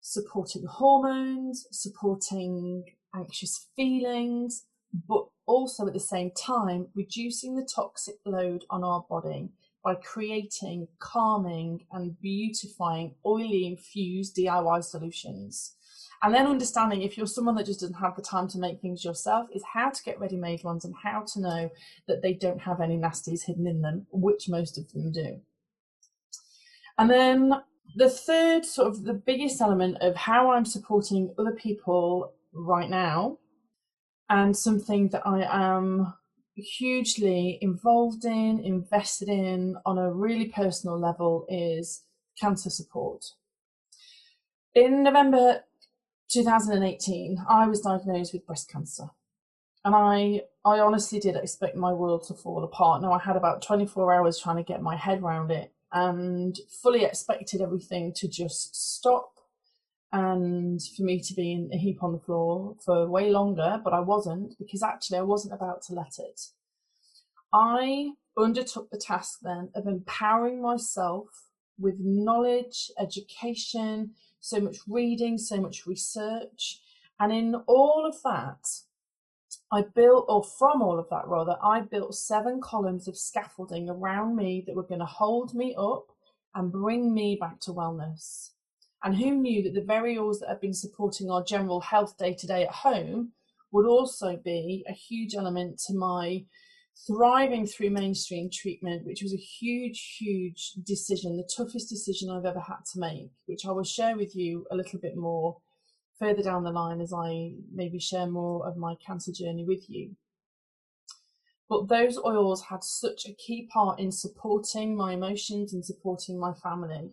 supporting 0.00 0.66
hormones, 0.66 1.68
supporting 1.70 2.84
anxious 3.14 3.68
feelings, 3.76 4.64
but 5.08 5.26
also 5.46 5.86
at 5.86 5.92
the 5.92 6.00
same 6.00 6.32
time 6.32 6.88
reducing 6.96 7.54
the 7.54 7.68
toxic 7.72 8.16
load 8.24 8.64
on 8.68 8.82
our 8.82 9.06
body 9.08 9.50
by 9.84 9.94
creating 9.94 10.88
calming 10.98 11.86
and 11.92 12.20
beautifying 12.20 13.14
oily 13.24 13.64
infused 13.64 14.34
DIY 14.36 14.82
solutions. 14.82 15.76
And 16.22 16.34
then 16.34 16.46
understanding 16.46 17.02
if 17.02 17.16
you're 17.16 17.26
someone 17.26 17.54
that 17.56 17.66
just 17.66 17.80
doesn't 17.80 17.94
have 17.94 18.16
the 18.16 18.22
time 18.22 18.48
to 18.48 18.58
make 18.58 18.80
things 18.80 19.04
yourself, 19.04 19.48
is 19.54 19.62
how 19.72 19.90
to 19.90 20.02
get 20.02 20.18
ready 20.18 20.36
made 20.36 20.64
ones 20.64 20.84
and 20.84 20.94
how 21.02 21.24
to 21.34 21.40
know 21.40 21.70
that 22.08 22.22
they 22.22 22.32
don't 22.32 22.60
have 22.60 22.80
any 22.80 22.96
nasties 22.96 23.44
hidden 23.44 23.66
in 23.66 23.82
them, 23.82 24.06
which 24.10 24.48
most 24.48 24.78
of 24.78 24.90
them 24.92 25.12
do. 25.12 25.40
And 26.98 27.10
then 27.10 27.52
the 27.94 28.08
third, 28.08 28.64
sort 28.64 28.88
of 28.88 29.04
the 29.04 29.14
biggest 29.14 29.60
element 29.60 29.98
of 30.00 30.16
how 30.16 30.50
I'm 30.50 30.64
supporting 30.64 31.34
other 31.38 31.52
people 31.52 32.32
right 32.52 32.88
now, 32.88 33.38
and 34.28 34.56
something 34.56 35.08
that 35.10 35.26
I 35.26 35.42
am 35.42 36.14
hugely 36.54 37.58
involved 37.60 38.24
in, 38.24 38.58
invested 38.60 39.28
in 39.28 39.76
on 39.84 39.98
a 39.98 40.10
really 40.12 40.46
personal 40.46 40.98
level, 40.98 41.44
is 41.48 42.02
cancer 42.40 42.70
support. 42.70 43.24
In 44.74 45.02
November 45.02 45.60
2018, 46.28 47.44
I 47.48 47.66
was 47.66 47.80
diagnosed 47.80 48.32
with 48.32 48.46
breast 48.46 48.70
cancer. 48.70 49.10
And 49.84 49.94
I, 49.94 50.42
I 50.64 50.80
honestly 50.80 51.20
did 51.20 51.36
expect 51.36 51.76
my 51.76 51.92
world 51.92 52.26
to 52.26 52.34
fall 52.34 52.64
apart. 52.64 53.02
Now, 53.02 53.12
I 53.12 53.20
had 53.20 53.36
about 53.36 53.62
24 53.62 54.12
hours 54.12 54.38
trying 54.38 54.56
to 54.56 54.62
get 54.64 54.82
my 54.82 54.96
head 54.96 55.22
around 55.22 55.52
it 55.52 55.72
and 55.92 56.58
fully 56.82 57.04
expected 57.04 57.60
everything 57.60 58.12
to 58.14 58.28
just 58.28 58.74
stop 58.74 59.32
and 60.12 60.80
for 60.96 61.02
me 61.02 61.20
to 61.20 61.34
be 61.34 61.52
in 61.52 61.70
a 61.72 61.76
heap 61.76 62.02
on 62.02 62.12
the 62.12 62.18
floor 62.18 62.76
for 62.84 63.06
way 63.08 63.30
longer, 63.30 63.80
but 63.82 63.92
I 63.92 64.00
wasn't 64.00 64.56
because 64.58 64.82
actually 64.82 65.18
I 65.18 65.22
wasn't 65.22 65.54
about 65.54 65.82
to 65.82 65.94
let 65.94 66.18
it. 66.18 66.48
I 67.52 68.12
undertook 68.36 68.90
the 68.90 68.98
task 68.98 69.40
then 69.42 69.70
of 69.74 69.86
empowering 69.86 70.60
myself 70.60 71.46
with 71.78 71.96
knowledge, 71.98 72.90
education, 72.98 74.12
so 74.46 74.60
much 74.60 74.78
reading, 74.86 75.38
so 75.38 75.60
much 75.60 75.86
research. 75.86 76.80
And 77.18 77.32
in 77.32 77.56
all 77.66 78.06
of 78.06 78.22
that, 78.22 78.68
I 79.72 79.82
built, 79.82 80.26
or 80.28 80.44
from 80.44 80.82
all 80.82 81.00
of 81.00 81.08
that 81.10 81.26
rather, 81.26 81.56
I 81.60 81.80
built 81.80 82.14
seven 82.14 82.60
columns 82.60 83.08
of 83.08 83.16
scaffolding 83.16 83.90
around 83.90 84.36
me 84.36 84.62
that 84.66 84.76
were 84.76 84.84
going 84.84 85.00
to 85.00 85.06
hold 85.06 85.52
me 85.52 85.74
up 85.76 86.12
and 86.54 86.70
bring 86.70 87.12
me 87.12 87.36
back 87.40 87.58
to 87.62 87.72
wellness. 87.72 88.50
And 89.02 89.16
who 89.16 89.32
knew 89.32 89.64
that 89.64 89.74
the 89.74 89.92
oils 89.92 90.38
that 90.40 90.48
have 90.48 90.60
been 90.60 90.74
supporting 90.74 91.28
our 91.28 91.42
general 91.42 91.80
health 91.80 92.16
day 92.16 92.34
to 92.34 92.46
day 92.46 92.62
at 92.62 92.70
home 92.70 93.32
would 93.72 93.86
also 93.86 94.36
be 94.36 94.84
a 94.88 94.92
huge 94.92 95.34
element 95.34 95.78
to 95.86 95.94
my 95.94 96.44
thriving 97.04 97.66
through 97.66 97.90
mainstream 97.90 98.48
treatment, 98.50 99.04
which 99.04 99.22
was 99.22 99.34
a 99.34 99.36
huge, 99.36 100.16
huge 100.18 100.72
decision, 100.84 101.36
the 101.36 101.48
toughest 101.56 101.88
decision 101.88 102.30
I've 102.30 102.46
ever 102.46 102.60
had 102.60 102.84
to 102.92 103.00
make, 103.00 103.30
which 103.46 103.66
I 103.66 103.72
will 103.72 103.84
share 103.84 104.16
with 104.16 104.34
you 104.34 104.66
a 104.70 104.76
little 104.76 104.98
bit 104.98 105.16
more 105.16 105.58
further 106.18 106.42
down 106.42 106.64
the 106.64 106.70
line 106.70 107.00
as 107.00 107.12
I 107.12 107.52
maybe 107.72 107.98
share 107.98 108.26
more 108.26 108.66
of 108.66 108.76
my 108.76 108.94
cancer 108.94 109.32
journey 109.32 109.64
with 109.64 109.90
you. 109.90 110.16
But 111.68 111.88
those 111.88 112.18
oils 112.18 112.62
had 112.62 112.84
such 112.84 113.26
a 113.26 113.34
key 113.34 113.68
part 113.72 113.98
in 113.98 114.12
supporting 114.12 114.96
my 114.96 115.14
emotions 115.14 115.74
and 115.74 115.84
supporting 115.84 116.38
my 116.38 116.54
family. 116.54 117.10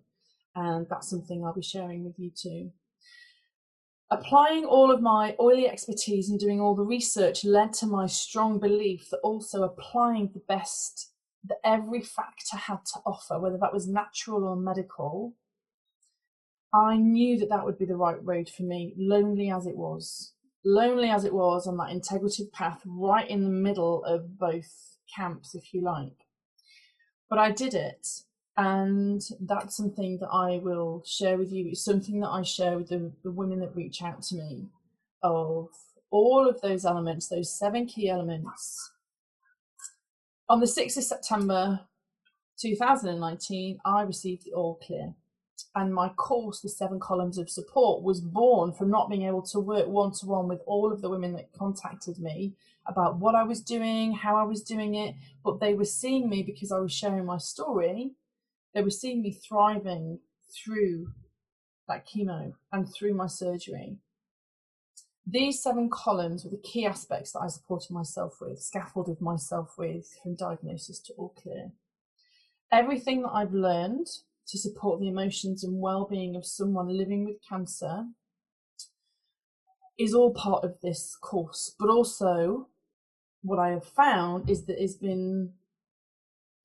And 0.56 0.88
that's 0.89 1.10
something 1.10 1.43
I'll 1.43 1.54
be 1.54 1.63
sharing 1.63 2.04
with 2.04 2.19
you 2.19 2.30
too. 2.30 2.72
Applying 4.13 4.63
all 4.63 4.91
of 4.91 5.02
my 5.02 5.36
oily 5.39 5.67
expertise 5.67 6.30
and 6.30 6.39
doing 6.39 6.62
all 6.62 6.76
the 6.76 6.84
research 6.84 7.43
led 7.43 7.73
to 7.73 7.88
my 7.88 8.06
strong 8.06 8.60
belief 8.60 9.10
that 9.10 9.17
also 9.23 9.63
applying 9.63 10.30
the 10.32 10.43
best 10.47 11.10
that 11.45 11.58
every 11.63 11.99
factor 11.99 12.56
had 12.56 12.86
to 12.93 12.99
offer, 13.08 13.39
whether 13.39 13.58
that 13.58 13.73
was 13.73 13.88
natural 13.88 14.43
or 14.43 14.56
medical, 14.56 15.34
I 16.71 16.97
knew 16.97 17.39
that 17.39 17.49
that 17.49 17.65
would 17.65 17.80
be 17.80 17.86
the 17.86 17.95
right 17.95 18.23
road 18.23 18.49
for 18.49 18.62
me, 18.62 18.93
lonely 18.95 19.49
as 19.49 19.65
it 19.65 19.76
was. 19.76 20.34
Lonely 20.63 21.10
as 21.10 21.26
it 21.26 21.34
was 21.34 21.65
on 21.65 21.78
that 21.78 21.89
integrative 21.89 22.52
path, 22.52 22.84
right 22.86 23.28
in 23.28 23.43
the 23.43 23.49
middle 23.49 24.04
of 24.04 24.38
both 24.38 24.95
camps, 25.15 25.56
if 25.56 25.73
you 25.73 25.82
like. 25.82 26.28
But 27.32 27.39
I 27.39 27.49
did 27.49 27.73
it 27.73 28.08
and 28.57 29.21
that's 29.41 29.75
something 29.75 30.19
that 30.19 30.29
I 30.29 30.57
will 30.57 31.03
share 31.05 31.37
with 31.37 31.51
you. 31.51 31.69
It's 31.69 31.83
something 31.83 32.19
that 32.19 32.29
I 32.29 32.43
share 32.43 32.77
with 32.77 32.89
the, 32.89 33.11
the 33.23 33.31
women 33.31 33.59
that 33.61 33.75
reach 33.75 34.01
out 34.03 34.21
to 34.23 34.35
me 34.35 34.67
of 35.23 35.69
all 36.11 36.47
of 36.47 36.61
those 36.61 36.85
elements, 36.85 37.27
those 37.27 37.57
seven 37.57 37.87
key 37.87 38.09
elements. 38.09 38.91
On 40.49 40.59
the 40.59 40.67
6th 40.67 40.97
of 40.97 41.03
September 41.03 41.81
2019, 42.59 43.79
I 43.83 44.01
received 44.03 44.45
the 44.45 44.53
all 44.53 44.75
clear. 44.75 45.15
And 45.75 45.91
my 45.91 46.09
course, 46.09 46.61
the 46.61 46.69
seven 46.69 46.99
columns 46.99 47.39
of 47.39 47.49
support, 47.49 48.03
was 48.03 48.21
born 48.21 48.73
from 48.73 48.91
not 48.91 49.09
being 49.09 49.23
able 49.23 49.41
to 49.43 49.59
work 49.59 49.87
one 49.87 50.11
to 50.19 50.27
one 50.27 50.47
with 50.47 50.61
all 50.67 50.93
of 50.93 51.01
the 51.01 51.09
women 51.09 51.33
that 51.33 51.51
contacted 51.53 52.19
me 52.19 52.53
about 52.85 53.17
what 53.17 53.33
I 53.33 53.43
was 53.43 53.61
doing, 53.61 54.13
how 54.13 54.35
I 54.35 54.43
was 54.43 54.61
doing 54.61 54.93
it. 54.93 55.15
But 55.43 55.59
they 55.59 55.73
were 55.73 55.85
seeing 55.85 56.29
me 56.29 56.43
because 56.43 56.71
I 56.71 56.77
was 56.77 56.91
sharing 56.93 57.25
my 57.25 57.39
story, 57.39 58.11
they 58.73 58.81
were 58.81 58.89
seeing 58.89 59.21
me 59.21 59.31
thriving 59.31 60.19
through 60.53 61.07
that 61.88 62.07
chemo 62.07 62.53
and 62.71 62.91
through 62.93 63.13
my 63.13 63.27
surgery. 63.27 63.97
These 65.25 65.62
seven 65.62 65.89
columns 65.89 66.43
were 66.43 66.49
the 66.49 66.57
key 66.57 66.86
aspects 66.86 67.31
that 67.31 67.39
I 67.39 67.47
supported 67.47 67.91
myself 67.91 68.39
with, 68.41 68.62
scaffolded 68.62 69.21
myself 69.21 69.75
with 69.77 70.07
from 70.21 70.36
diagnosis 70.36 70.99
to 71.01 71.13
all 71.13 71.29
clear. 71.29 71.71
Everything 72.71 73.21
that 73.21 73.31
I've 73.31 73.53
learned 73.53 74.07
to 74.47 74.57
support 74.57 74.99
the 74.99 75.07
emotions 75.07 75.63
and 75.63 75.79
well-being 75.79 76.36
of 76.36 76.45
someone 76.45 76.89
living 76.89 77.23
with 77.25 77.38
cancer 77.47 78.05
is 79.97 80.13
all 80.13 80.33
part 80.33 80.63
of 80.63 80.81
this 80.81 81.15
course, 81.21 81.75
but 81.79 81.89
also 81.89 82.67
what 83.43 83.59
I 83.59 83.69
have 83.69 83.86
found 83.86 84.49
is 84.49 84.65
that 84.65 84.81
it's 84.81 84.95
been 84.95 85.53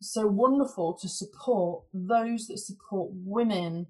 so 0.00 0.26
wonderful 0.26 0.94
to 0.94 1.08
support 1.08 1.84
those 1.92 2.46
that 2.46 2.58
support 2.58 3.10
women 3.12 3.86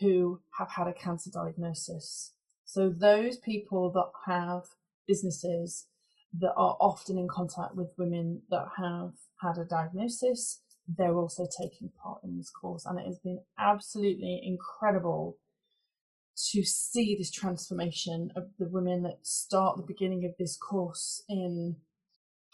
who 0.00 0.40
have 0.58 0.70
had 0.70 0.86
a 0.86 0.92
cancer 0.92 1.30
diagnosis. 1.32 2.32
So 2.64 2.88
those 2.88 3.36
people 3.38 3.90
that 3.92 4.10
have 4.30 4.64
businesses 5.06 5.86
that 6.38 6.52
are 6.56 6.76
often 6.80 7.18
in 7.18 7.28
contact 7.28 7.74
with 7.74 7.92
women 7.98 8.42
that 8.50 8.66
have 8.78 9.12
had 9.40 9.58
a 9.58 9.64
diagnosis, 9.64 10.62
they're 10.88 11.16
also 11.16 11.46
taking 11.60 11.90
part 12.02 12.20
in 12.24 12.36
this 12.36 12.50
course. 12.50 12.84
And 12.86 12.98
it 12.98 13.06
has 13.06 13.18
been 13.18 13.40
absolutely 13.58 14.40
incredible 14.44 15.36
to 16.52 16.64
see 16.64 17.14
this 17.14 17.30
transformation 17.30 18.30
of 18.36 18.44
the 18.58 18.68
women 18.68 19.02
that 19.02 19.18
start 19.22 19.76
the 19.76 19.82
beginning 19.82 20.24
of 20.24 20.32
this 20.38 20.56
course 20.56 21.22
in 21.28 21.76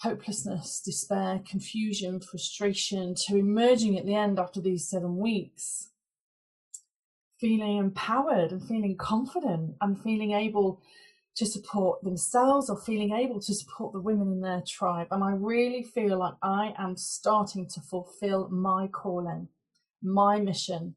hopelessness, 0.01 0.81
despair, 0.81 1.41
confusion, 1.49 2.21
frustration, 2.21 3.15
to 3.15 3.37
emerging 3.37 3.99
at 3.99 4.07
the 4.07 4.15
end 4.15 4.39
after 4.39 4.61
these 4.61 4.89
seven 4.89 5.17
weeks 5.17 5.89
feeling 7.39 7.79
empowered 7.79 8.53
and 8.53 8.67
feeling 8.67 8.97
confident 8.97 9.77
and 9.81 10.01
feeling 10.03 10.33
able 10.33 10.81
to 11.37 11.47
support 11.47 12.03
themselves 12.03 12.69
or 12.69 12.81
feeling 12.81 13.13
able 13.13 13.41
to 13.41 13.55
support 13.55 13.93
the 13.93 14.01
women 14.01 14.33
in 14.33 14.41
their 14.41 14.63
tribe. 14.67 15.07
And 15.13 15.23
I 15.23 15.31
really 15.31 15.85
feel 15.85 16.19
like 16.19 16.35
I 16.43 16.75
am 16.77 16.97
starting 16.97 17.69
to 17.69 17.81
fulfill 17.81 18.49
my 18.49 18.89
calling, 18.89 19.49
my 20.03 20.41
mission, 20.41 20.97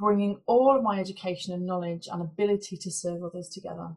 bringing 0.00 0.40
all 0.46 0.76
of 0.76 0.82
my 0.82 0.98
education 0.98 1.54
and 1.54 1.64
knowledge 1.64 2.08
and 2.10 2.20
ability 2.20 2.76
to 2.78 2.90
serve 2.90 3.22
others 3.22 3.48
together 3.48 3.90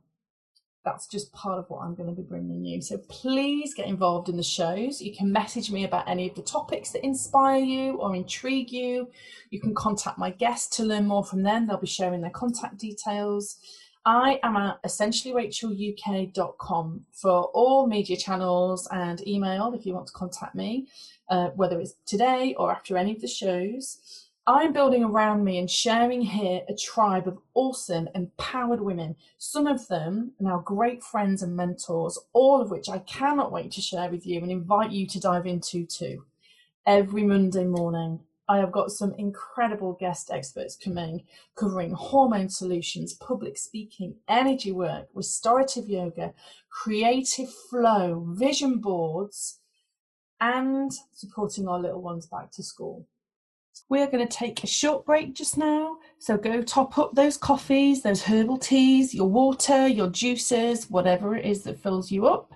that's 0.87 1.05
just 1.05 1.31
part 1.33 1.59
of 1.59 1.69
what 1.69 1.81
I'm 1.81 1.93
going 1.95 2.07
to 2.07 2.15
be 2.15 2.21
bringing 2.21 2.63
you. 2.63 2.81
So 2.81 2.97
please 3.09 3.73
get 3.73 3.87
involved 3.87 4.29
in 4.29 4.37
the 4.37 4.43
shows. 4.43 5.01
You 5.01 5.13
can 5.13 5.29
message 5.29 5.69
me 5.69 5.83
about 5.83 6.07
any 6.07 6.29
of 6.29 6.35
the 6.35 6.41
topics 6.41 6.91
that 6.91 7.03
inspire 7.03 7.61
you 7.61 7.97
or 7.97 8.15
intrigue 8.15 8.71
you. 8.71 9.09
You 9.49 9.59
can 9.59 9.75
contact 9.75 10.17
my 10.17 10.29
guests 10.29 10.77
to 10.77 10.85
learn 10.85 11.05
more 11.05 11.25
from 11.25 11.43
them. 11.43 11.67
They'll 11.67 11.77
be 11.77 11.87
sharing 11.87 12.21
their 12.21 12.29
contact 12.29 12.77
details. 12.77 13.57
I 14.05 14.39
am 14.43 14.55
at 14.55 14.81
essentiallyracheluk.com 14.83 17.05
for 17.11 17.43
all 17.53 17.87
media 17.87 18.15
channels 18.15 18.87
and 18.89 19.27
email 19.27 19.73
if 19.73 19.85
you 19.85 19.93
want 19.93 20.07
to 20.07 20.13
contact 20.13 20.55
me, 20.55 20.87
uh, 21.27 21.49
whether 21.49 21.81
it's 21.81 21.95
today 22.05 22.55
or 22.57 22.71
after 22.71 22.95
any 22.95 23.11
of 23.11 23.19
the 23.19 23.27
shows. 23.27 24.26
I'm 24.49 24.71
building 24.71 25.03
around 25.03 25.43
me 25.43 25.57
and 25.57 25.69
sharing 25.69 26.21
here 26.21 26.61
a 26.69 26.73
tribe 26.73 27.27
of 27.27 27.37
awesome, 27.53 28.07
empowered 28.15 28.79
women. 28.79 29.17
Some 29.37 29.67
of 29.67 29.89
them 29.89 30.31
are 30.39 30.43
now 30.43 30.59
great 30.59 31.03
friends 31.03 31.43
and 31.43 31.53
mentors, 31.53 32.17
all 32.31 32.61
of 32.61 32.71
which 32.71 32.87
I 32.87 32.99
cannot 32.99 33.51
wait 33.51 33.73
to 33.73 33.81
share 33.81 34.09
with 34.09 34.25
you 34.25 34.39
and 34.39 34.49
invite 34.49 34.91
you 34.91 35.05
to 35.05 35.19
dive 35.19 35.45
into 35.45 35.85
too. 35.85 36.23
Every 36.85 37.25
Monday 37.25 37.65
morning, 37.65 38.21
I 38.47 38.59
have 38.59 38.71
got 38.71 38.91
some 38.91 39.13
incredible 39.17 39.97
guest 39.99 40.31
experts 40.31 40.77
coming, 40.77 41.25
covering 41.55 41.91
hormone 41.91 42.47
solutions, 42.47 43.15
public 43.15 43.57
speaking, 43.57 44.15
energy 44.29 44.71
work, 44.71 45.09
restorative 45.13 45.89
yoga, 45.89 46.33
creative 46.69 47.53
flow, 47.69 48.25
vision 48.29 48.77
boards, 48.77 49.59
and 50.39 50.93
supporting 51.11 51.67
our 51.67 51.81
little 51.81 52.01
ones 52.01 52.27
back 52.27 52.49
to 52.51 52.63
school. 52.63 53.05
We 53.89 54.01
are 54.01 54.07
going 54.07 54.27
to 54.27 54.37
take 54.37 54.65
a 54.65 54.67
short 54.67 55.05
break 55.05 55.33
just 55.33 55.57
now. 55.57 55.99
So 56.19 56.35
go 56.35 56.61
top 56.61 56.97
up 56.97 57.15
those 57.15 57.37
coffees, 57.37 58.01
those 58.01 58.21
herbal 58.21 58.57
teas, 58.57 59.15
your 59.15 59.29
water, 59.29 59.87
your 59.87 60.09
juices, 60.09 60.89
whatever 60.89 61.37
it 61.37 61.45
is 61.45 61.63
that 61.63 61.79
fills 61.79 62.11
you 62.11 62.27
up. 62.27 62.51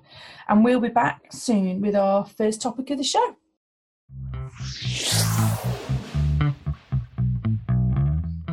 And 0.49 0.65
we'll 0.65 0.81
be 0.81 0.89
back 0.89 1.31
soon 1.31 1.79
with 1.79 1.95
our 1.95 2.25
first 2.25 2.61
topic 2.61 2.89
of 2.89 2.97
the 2.97 3.05
show. 3.05 3.37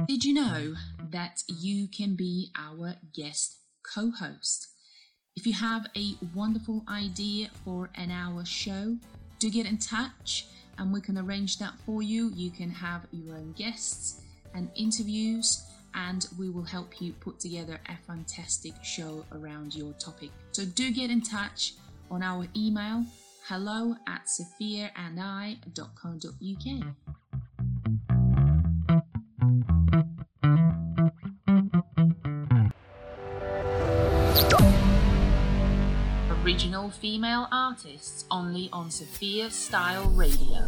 Did 0.06 0.24
you 0.24 0.34
know 0.34 0.74
that 1.10 1.42
you 1.48 1.88
can 1.88 2.14
be 2.14 2.52
our 2.56 2.94
guest 3.12 3.56
co 3.82 4.12
host? 4.12 4.68
If 5.34 5.48
you 5.48 5.52
have 5.54 5.86
a 5.96 6.14
wonderful 6.32 6.84
idea 6.88 7.48
for 7.64 7.90
an 7.96 8.12
hour 8.12 8.44
show, 8.44 8.98
do 9.40 9.50
get 9.50 9.66
in 9.66 9.78
touch 9.78 10.46
and 10.78 10.92
we 10.92 11.00
can 11.00 11.18
arrange 11.18 11.58
that 11.58 11.74
for 11.84 12.02
you. 12.02 12.30
You 12.34 12.50
can 12.50 12.70
have 12.70 13.06
your 13.12 13.36
own 13.36 13.52
guests 13.52 14.22
and 14.54 14.70
interviews, 14.74 15.64
and 15.94 16.26
we 16.38 16.48
will 16.48 16.62
help 16.62 17.00
you 17.00 17.12
put 17.14 17.40
together 17.40 17.80
a 17.88 17.96
fantastic 18.06 18.72
show 18.82 19.24
around 19.32 19.74
your 19.74 19.92
topic. 19.94 20.30
So 20.52 20.64
do 20.64 20.90
get 20.90 21.10
in 21.10 21.20
touch 21.20 21.74
on 22.10 22.22
our 22.22 22.46
email 22.56 23.04
hello 23.48 23.96
at 24.06 24.26
sophiaandi.co.uk. 24.26 27.17
original 36.58 36.90
female 36.90 37.46
artists 37.52 38.24
only 38.32 38.68
on 38.72 38.90
Sophia 38.90 39.48
Style 39.48 40.10
Radio. 40.16 40.58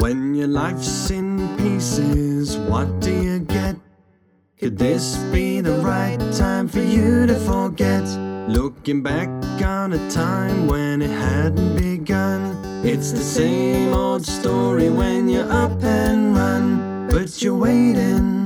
When 0.00 0.34
your 0.34 0.48
life's 0.48 1.10
in 1.10 1.56
pieces, 1.56 2.58
what 2.58 3.00
do 3.00 3.10
you 3.10 3.38
get? 3.38 3.76
Could 4.60 4.76
this 4.76 5.16
be 5.32 5.62
the 5.62 5.78
right 5.78 6.18
time 6.34 6.68
for 6.68 6.80
you 6.80 7.26
to 7.26 7.36
forget? 7.36 8.04
Looking 8.50 9.02
back 9.02 9.30
on 9.62 9.94
a 9.94 10.10
time 10.10 10.66
when 10.66 11.00
it 11.00 11.08
hadn't 11.08 11.76
begun. 11.76 11.93
It's 12.86 13.12
the 13.12 13.24
same 13.24 13.94
old 13.94 14.26
story 14.26 14.90
when 14.90 15.26
you're 15.26 15.50
up 15.50 15.82
and 15.82 16.36
run, 16.36 17.08
but 17.08 17.40
you're 17.40 17.56
waiting. 17.56 18.43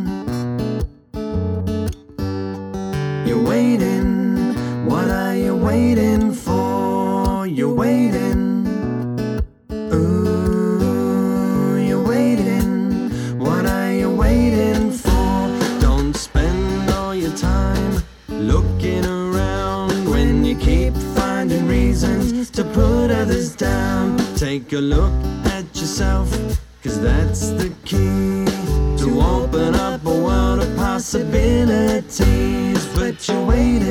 Take 24.69 24.81
a 24.81 24.83
look 24.83 25.13
at 25.47 25.65
yourself, 25.75 26.31
cause 26.83 27.01
that's 27.01 27.53
the 27.53 27.73
key 27.87 28.45
to 28.99 29.19
open 29.19 29.75
up 29.75 30.05
a 30.05 30.11
world 30.11 30.61
of 30.61 30.77
possibilities. 30.77 32.85
But 32.95 33.27
you're 33.27 33.47
waiting, 33.47 33.88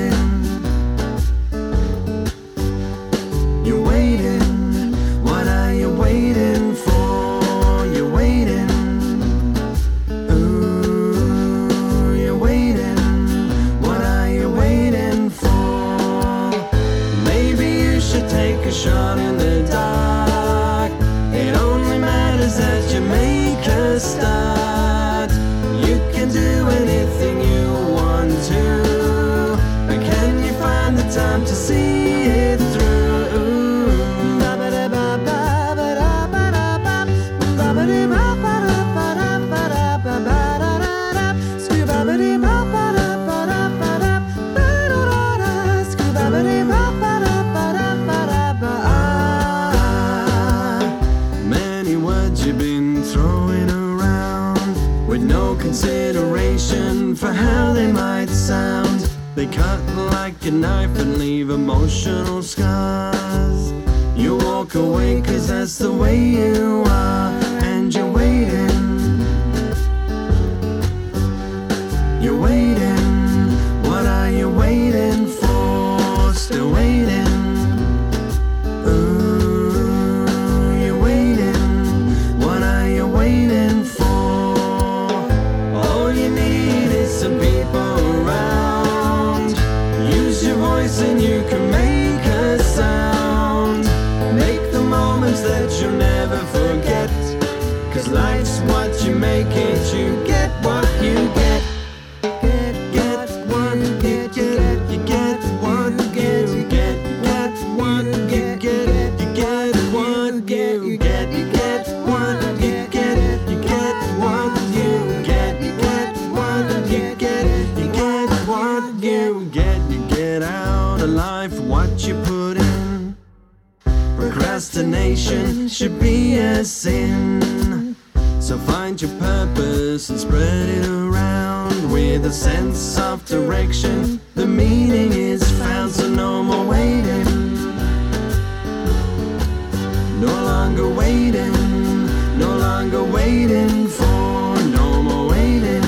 waiting 143.28 143.88
for, 143.90 144.56
no 144.78 145.04
more 145.04 145.28
waiting. 145.28 145.84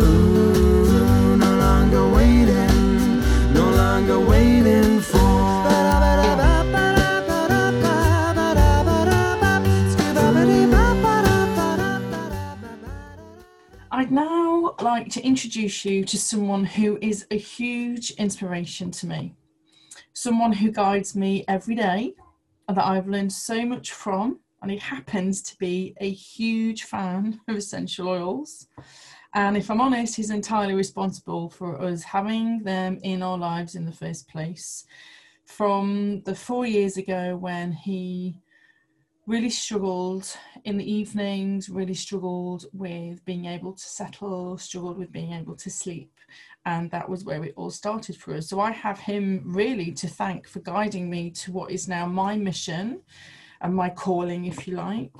Ooh, 0.00 1.36
no 1.36 1.50
longer 1.66 2.08
waiting, 2.08 3.20
no 3.52 3.66
longer 3.82 4.18
waiting 4.20 5.00
for. 5.00 5.20
I'd 13.90 14.10
now 14.10 14.74
like 14.80 15.10
to 15.10 15.22
introduce 15.22 15.84
you 15.84 16.02
to 16.04 16.18
someone 16.18 16.64
who 16.64 16.98
is 17.02 17.26
a 17.30 17.36
huge 17.36 18.12
inspiration 18.12 18.90
to 18.92 19.06
me. 19.06 19.34
Someone 20.14 20.52
who 20.52 20.70
guides 20.70 21.14
me 21.14 21.44
every 21.46 21.74
day 21.74 22.14
and 22.68 22.76
that 22.78 22.86
I've 22.86 23.06
learned 23.06 23.34
so 23.34 23.66
much 23.66 23.92
from. 23.92 24.40
And 24.64 24.70
he 24.70 24.78
happens 24.78 25.42
to 25.42 25.58
be 25.58 25.94
a 26.00 26.10
huge 26.10 26.84
fan 26.84 27.38
of 27.48 27.56
essential 27.56 28.08
oils. 28.08 28.66
And 29.34 29.58
if 29.58 29.70
I'm 29.70 29.82
honest, 29.82 30.16
he's 30.16 30.30
entirely 30.30 30.72
responsible 30.72 31.50
for 31.50 31.78
us 31.82 32.02
having 32.02 32.62
them 32.62 32.98
in 33.02 33.22
our 33.22 33.36
lives 33.36 33.74
in 33.74 33.84
the 33.84 33.92
first 33.92 34.26
place. 34.26 34.86
From 35.44 36.22
the 36.22 36.34
four 36.34 36.64
years 36.64 36.96
ago 36.96 37.36
when 37.36 37.72
he 37.72 38.40
really 39.26 39.50
struggled 39.50 40.34
in 40.64 40.78
the 40.78 40.90
evenings, 40.90 41.68
really 41.68 41.92
struggled 41.92 42.64
with 42.72 43.22
being 43.26 43.44
able 43.44 43.74
to 43.74 43.84
settle, 43.84 44.56
struggled 44.56 44.96
with 44.96 45.12
being 45.12 45.34
able 45.34 45.56
to 45.56 45.68
sleep. 45.68 46.10
And 46.64 46.90
that 46.90 47.06
was 47.06 47.26
where 47.26 47.44
it 47.44 47.52
all 47.56 47.70
started 47.70 48.16
for 48.16 48.34
us. 48.34 48.48
So 48.48 48.60
I 48.60 48.70
have 48.70 48.98
him 48.98 49.42
really 49.44 49.92
to 49.92 50.08
thank 50.08 50.48
for 50.48 50.60
guiding 50.60 51.10
me 51.10 51.32
to 51.32 51.52
what 51.52 51.70
is 51.70 51.86
now 51.86 52.06
my 52.06 52.38
mission 52.38 53.02
and 53.64 53.74
my 53.74 53.88
calling, 53.88 54.44
if 54.44 54.68
you 54.68 54.76
like. 54.76 55.12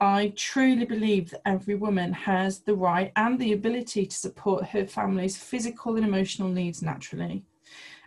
I 0.00 0.32
truly 0.36 0.86
believe 0.86 1.30
that 1.30 1.42
every 1.46 1.74
woman 1.74 2.12
has 2.12 2.60
the 2.60 2.74
right 2.74 3.12
and 3.14 3.38
the 3.38 3.52
ability 3.52 4.06
to 4.06 4.16
support 4.16 4.64
her 4.68 4.86
family's 4.86 5.36
physical 5.36 5.96
and 5.96 6.04
emotional 6.04 6.48
needs 6.48 6.82
naturally. 6.82 7.44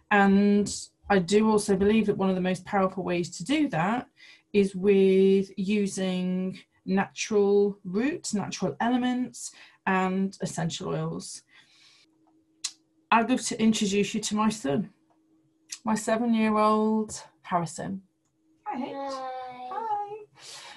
And 0.10 0.74
I 1.10 1.20
do 1.20 1.50
also 1.50 1.76
believe 1.76 2.08
that 2.08 2.18
one 2.18 2.30
of 2.30 2.36
the 2.36 2.42
most 2.42 2.66
powerful 2.66 3.04
ways 3.04 3.30
to 3.38 3.44
do 3.44 3.70
that 3.70 4.08
is 4.52 4.76
with 4.76 5.52
using 5.58 6.60
natural 6.86 7.78
roots, 7.84 8.34
natural 8.34 8.76
elements, 8.80 9.52
and 9.86 10.36
essential 10.42 10.90
oils. 10.90 11.44
I'd 13.12 13.30
love 13.30 13.42
to 13.44 13.62
introduce 13.62 14.16
you 14.16 14.22
to 14.22 14.36
my 14.36 14.50
son, 14.50 14.90
my 15.86 15.96
seven 15.96 16.34
year 16.34 16.58
old 16.58 17.22
Harrison. 17.44 18.02
Hi. 18.66 19.30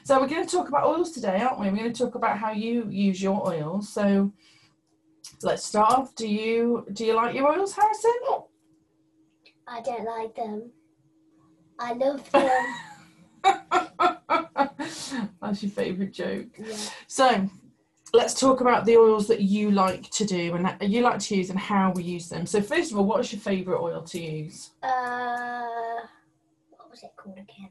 So, 0.04 0.20
we're 0.20 0.28
going 0.28 0.46
to 0.46 0.50
talk 0.50 0.68
about 0.68 0.86
oils 0.86 1.12
today, 1.12 1.40
aren't 1.40 1.58
we? 1.58 1.70
We're 1.70 1.76
going 1.76 1.92
to 1.92 2.04
talk 2.04 2.14
about 2.14 2.38
how 2.38 2.52
you 2.52 2.86
use 2.90 3.22
your 3.22 3.46
oils. 3.46 3.88
So, 3.88 4.32
let's 5.42 5.64
start 5.64 5.92
off. 5.92 6.14
Do 6.14 6.28
you 6.28 6.86
do 6.92 7.04
you 7.04 7.14
like 7.14 7.34
your 7.34 7.50
oils, 7.50 7.74
Harrison? 7.74 8.12
I 9.66 9.80
don't 9.80 10.04
like 10.04 10.34
them. 10.34 10.70
I 11.78 11.92
love 11.94 12.30
them. 12.30 12.74
That's 15.42 15.62
your 15.62 15.72
favourite 15.72 16.12
joke. 16.12 16.48
yeah. 16.58 16.76
So 17.06 17.48
let's 18.12 18.38
talk 18.38 18.60
about 18.60 18.84
the 18.84 18.96
oils 18.96 19.26
that 19.28 19.40
you 19.40 19.70
like 19.70 20.10
to 20.10 20.24
do 20.24 20.54
and 20.54 20.64
that 20.64 20.88
you 20.88 21.00
like 21.02 21.18
to 21.20 21.36
use 21.36 21.50
and 21.50 21.58
how 21.58 21.92
we 21.92 22.02
use 22.02 22.28
them. 22.28 22.46
So 22.46 22.60
first 22.62 22.92
of 22.92 22.98
all, 22.98 23.04
what 23.04 23.20
is 23.20 23.32
your 23.32 23.40
favourite 23.40 23.80
oil 23.80 24.02
to 24.02 24.20
use? 24.20 24.70
Uh, 24.82 25.64
what 26.70 26.90
was 26.90 27.02
it 27.02 27.10
called 27.16 27.38
again? 27.38 27.70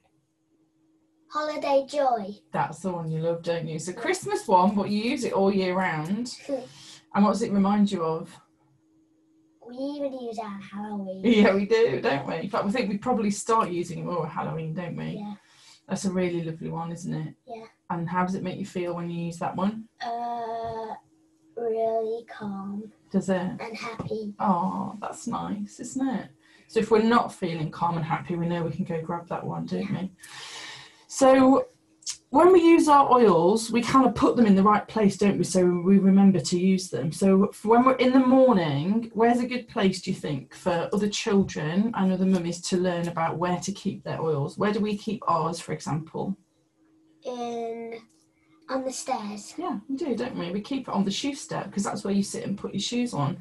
Holiday 1.34 1.88
Joy. 1.90 2.36
That's 2.52 2.78
the 2.80 2.92
one 2.92 3.10
you 3.10 3.20
love, 3.20 3.42
don't 3.42 3.68
you? 3.68 3.78
It's 3.78 3.88
a 3.88 3.94
Christmas 3.94 4.48
one, 4.48 4.76
but 4.76 4.90
you 4.92 5.04
use 5.04 5.24
it 5.24 5.34
all 5.34 5.52
year 5.54 5.76
round. 5.76 6.32
And 7.16 7.24
what 7.24 7.34
does 7.34 7.44
it 7.44 7.52
remind 7.52 7.92
you 7.92 8.04
of? 8.04 8.36
we 9.68 9.76
even 9.76 10.14
use 10.14 10.36
it 10.36 10.44
at 10.44 10.62
Halloween. 10.64 11.22
Yeah, 11.24 11.54
we 11.54 11.68
do, 11.68 12.02
don't 12.02 12.26
we? 12.28 12.38
In 12.38 12.50
fact, 12.50 12.66
we 12.66 12.72
think 12.72 12.90
we 12.90 12.98
probably 12.98 13.30
start 13.30 13.70
using 13.70 14.00
it 14.00 14.06
more 14.06 14.26
at 14.26 14.32
Halloween, 14.32 14.74
don't 14.74 14.96
we? 14.96 15.20
Yeah. 15.20 15.36
That's 15.88 16.06
a 16.06 16.12
really 16.12 16.44
lovely 16.44 16.72
one, 16.72 16.92
isn't 16.92 17.14
it? 17.14 17.36
Yeah. 17.46 17.66
And 17.92 18.10
how 18.10 18.26
does 18.26 18.34
it 18.34 18.42
make 18.42 18.58
you 18.58 18.66
feel 18.66 18.96
when 18.96 19.12
you 19.12 19.26
use 19.26 19.38
that 19.38 19.56
one? 19.56 19.88
Uh, 20.04 20.96
really 21.56 22.26
calm 22.26 22.92
Does 23.12 23.30
it? 23.30 23.36
and 23.38 23.78
happy. 23.78 24.34
Oh, 24.40 24.98
that's 25.00 25.28
nice, 25.28 25.80
isn't 25.80 26.08
it? 26.08 26.30
So 26.68 26.80
if 26.80 26.90
we're 26.90 27.04
not 27.04 27.32
feeling 27.32 27.70
calm 27.70 27.96
and 27.98 28.06
happy, 28.06 28.36
we 28.36 28.48
know 28.48 28.64
we 28.64 28.72
can 28.72 28.86
go 28.86 29.00
grab 29.04 29.28
that 29.28 29.46
one, 29.46 29.68
don't 29.68 29.92
we? 29.92 30.12
So 31.16 31.68
when 32.32 32.52
we 32.52 32.60
use 32.60 32.88
our 32.88 33.08
oils, 33.14 33.70
we 33.70 33.84
kind 33.84 34.08
of 34.08 34.16
put 34.16 34.36
them 34.36 34.48
in 34.48 34.56
the 34.56 34.64
right 34.64 34.88
place, 34.88 35.16
don't 35.16 35.38
we? 35.38 35.44
So 35.44 35.64
we 35.64 36.00
remember 36.00 36.40
to 36.40 36.60
use 36.60 36.90
them. 36.90 37.12
So 37.12 37.52
when 37.62 37.86
we're 37.86 37.98
in 37.98 38.14
the 38.14 38.20
morning, 38.20 39.12
where's 39.14 39.40
a 39.40 39.46
good 39.46 39.68
place, 39.68 40.02
do 40.02 40.10
you 40.10 40.18
think, 40.18 40.56
for 40.56 40.90
other 40.92 41.08
children 41.08 41.92
and 41.94 42.12
other 42.12 42.26
mummies 42.26 42.62
to 42.62 42.78
learn 42.78 43.10
about 43.10 43.38
where 43.38 43.60
to 43.60 43.72
keep 43.72 44.04
their 44.04 44.20
oils? 44.20 44.58
Where 44.58 44.74
do 44.74 44.80
we 44.80 44.98
keep 44.98 45.22
ours, 45.28 45.60
for 45.60 45.74
example? 45.74 46.36
In 47.24 48.00
on 48.68 48.84
the 48.84 48.92
stairs. 48.92 49.54
Yeah, 49.56 49.78
we 49.88 49.96
do, 49.96 50.16
don't 50.16 50.36
we? 50.36 50.50
We 50.50 50.62
keep 50.62 50.88
it 50.88 50.96
on 50.96 51.06
the 51.06 51.12
shoe 51.12 51.36
step 51.36 51.66
because 51.66 51.84
that's 51.84 52.04
where 52.04 52.14
you 52.16 52.24
sit 52.24 52.44
and 52.44 52.58
put 52.58 52.74
your 52.74 52.82
shoes 52.82 53.14
on. 53.14 53.38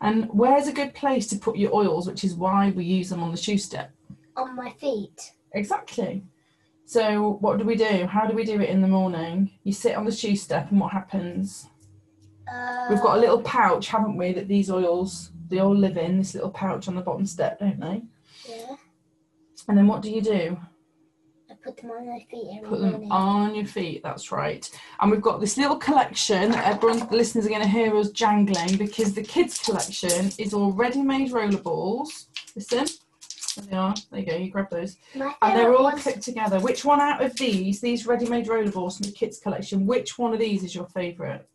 And 0.00 0.28
where's 0.30 0.66
a 0.66 0.72
good 0.72 0.92
place 0.92 1.28
to 1.28 1.38
put 1.38 1.56
your 1.56 1.72
oils, 1.72 2.08
which 2.08 2.24
is 2.24 2.34
why 2.34 2.70
we 2.70 2.84
use 2.84 3.10
them 3.10 3.22
on 3.22 3.30
the 3.30 3.36
shoe 3.36 3.58
step? 3.58 3.92
On 4.36 4.56
my 4.56 4.72
feet. 4.72 5.30
Exactly. 5.54 6.24
So 6.84 7.38
what 7.40 7.58
do 7.58 7.64
we 7.64 7.76
do? 7.76 8.06
How 8.06 8.26
do 8.26 8.34
we 8.34 8.44
do 8.44 8.60
it 8.60 8.68
in 8.68 8.82
the 8.82 8.88
morning? 8.88 9.50
You 9.64 9.72
sit 9.72 9.96
on 9.96 10.04
the 10.04 10.12
shoe 10.12 10.36
step 10.36 10.70
and 10.70 10.80
what 10.80 10.92
happens? 10.92 11.68
Uh, 12.52 12.86
We've 12.90 13.00
got 13.00 13.16
a 13.16 13.20
little 13.20 13.40
pouch, 13.40 13.88
haven't 13.88 14.16
we, 14.16 14.32
that 14.32 14.48
these 14.48 14.70
oils, 14.70 15.30
they 15.48 15.60
all 15.60 15.74
live 15.74 15.96
in, 15.96 16.18
this 16.18 16.34
little 16.34 16.50
pouch 16.50 16.88
on 16.88 16.94
the 16.94 17.00
bottom 17.00 17.24
step, 17.24 17.60
don't 17.60 17.80
they? 17.80 18.02
Yeah. 18.48 18.76
And 19.68 19.78
then 19.78 19.86
what 19.86 20.02
do 20.02 20.10
you 20.10 20.20
do? 20.20 20.58
I 21.50 21.54
put 21.64 21.76
them 21.78 21.92
on 21.92 22.06
my 22.08 22.18
feet 22.30 22.48
every 22.56 22.68
Put 22.68 22.80
them 22.80 22.90
morning. 22.92 23.12
on 23.12 23.54
your 23.54 23.66
feet, 23.66 24.02
that's 24.02 24.32
right. 24.32 24.68
And 25.00 25.10
we've 25.10 25.22
got 25.22 25.40
this 25.40 25.56
little 25.56 25.76
collection. 25.76 26.52
Everyone, 26.54 26.98
the 26.98 27.16
listeners 27.16 27.46
are 27.46 27.50
going 27.50 27.62
to 27.62 27.68
hear 27.68 27.96
us 27.96 28.10
jangling 28.10 28.76
because 28.76 29.14
the 29.14 29.22
kids' 29.22 29.58
collection 29.58 30.30
is 30.38 30.52
all 30.52 30.72
ready-made 30.72 31.30
roller 31.30 31.58
balls. 31.58 32.26
Listen, 32.56 32.86
there 33.56 33.64
they 33.66 33.76
are. 33.76 33.94
There 34.10 34.20
you 34.20 34.26
go, 34.26 34.36
you 34.36 34.50
grab 34.50 34.70
those. 34.70 34.96
Uh, 35.18 35.32
and 35.42 35.58
they're 35.58 35.74
all 35.74 35.84
ones- 35.84 36.02
clipped 36.02 36.22
together. 36.22 36.60
Which 36.60 36.84
one 36.84 37.00
out 37.00 37.22
of 37.22 37.36
these, 37.36 37.80
these 37.80 38.06
ready-made 38.06 38.46
rollerballs 38.46 38.98
from 38.98 39.06
the 39.06 39.12
kids' 39.12 39.38
collection, 39.38 39.86
which 39.86 40.18
one 40.18 40.32
of 40.32 40.40
these 40.40 40.64
is 40.64 40.74
your 40.74 40.86
favourite? 40.86 41.46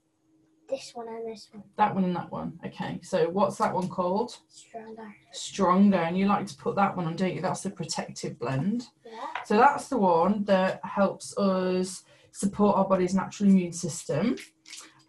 this 0.69 0.91
one 0.93 1.07
and 1.07 1.25
this 1.25 1.49
one. 1.51 1.63
That 1.77 1.95
one 1.95 2.03
and 2.03 2.15
that 2.15 2.31
one. 2.31 2.59
Okay, 2.65 2.99
so 3.01 3.29
what's 3.29 3.57
that 3.57 3.73
one 3.73 3.87
called? 3.87 4.37
Stronger. 4.49 5.15
Stronger, 5.31 5.97
and 5.97 6.17
you 6.17 6.27
like 6.27 6.45
to 6.47 6.55
put 6.57 6.75
that 6.75 6.95
one 6.95 7.05
on, 7.05 7.15
don't 7.15 7.33
you? 7.33 7.41
That's 7.41 7.61
the 7.61 7.69
protective 7.69 8.37
blend. 8.37 8.87
Yeah. 9.05 9.11
So 9.45 9.55
that's 9.57 9.87
the 9.87 9.97
one 9.97 10.43
that 10.45 10.81
helps 10.83 11.37
us 11.37 12.03
support 12.31 12.77
our 12.77 12.87
body's 12.87 13.15
natural 13.15 13.49
immune 13.49 13.73
system. 13.73 14.35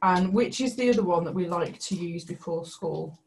And 0.03 0.33
which 0.33 0.61
is 0.61 0.77
the 0.77 0.91
other 0.91 1.03
one 1.03 1.25
that 1.25 1.35
we 1.35 1.49
like 1.49 1.79
to 1.81 1.97
use 1.97 2.25
before 2.25 2.65
school? 2.65 3.19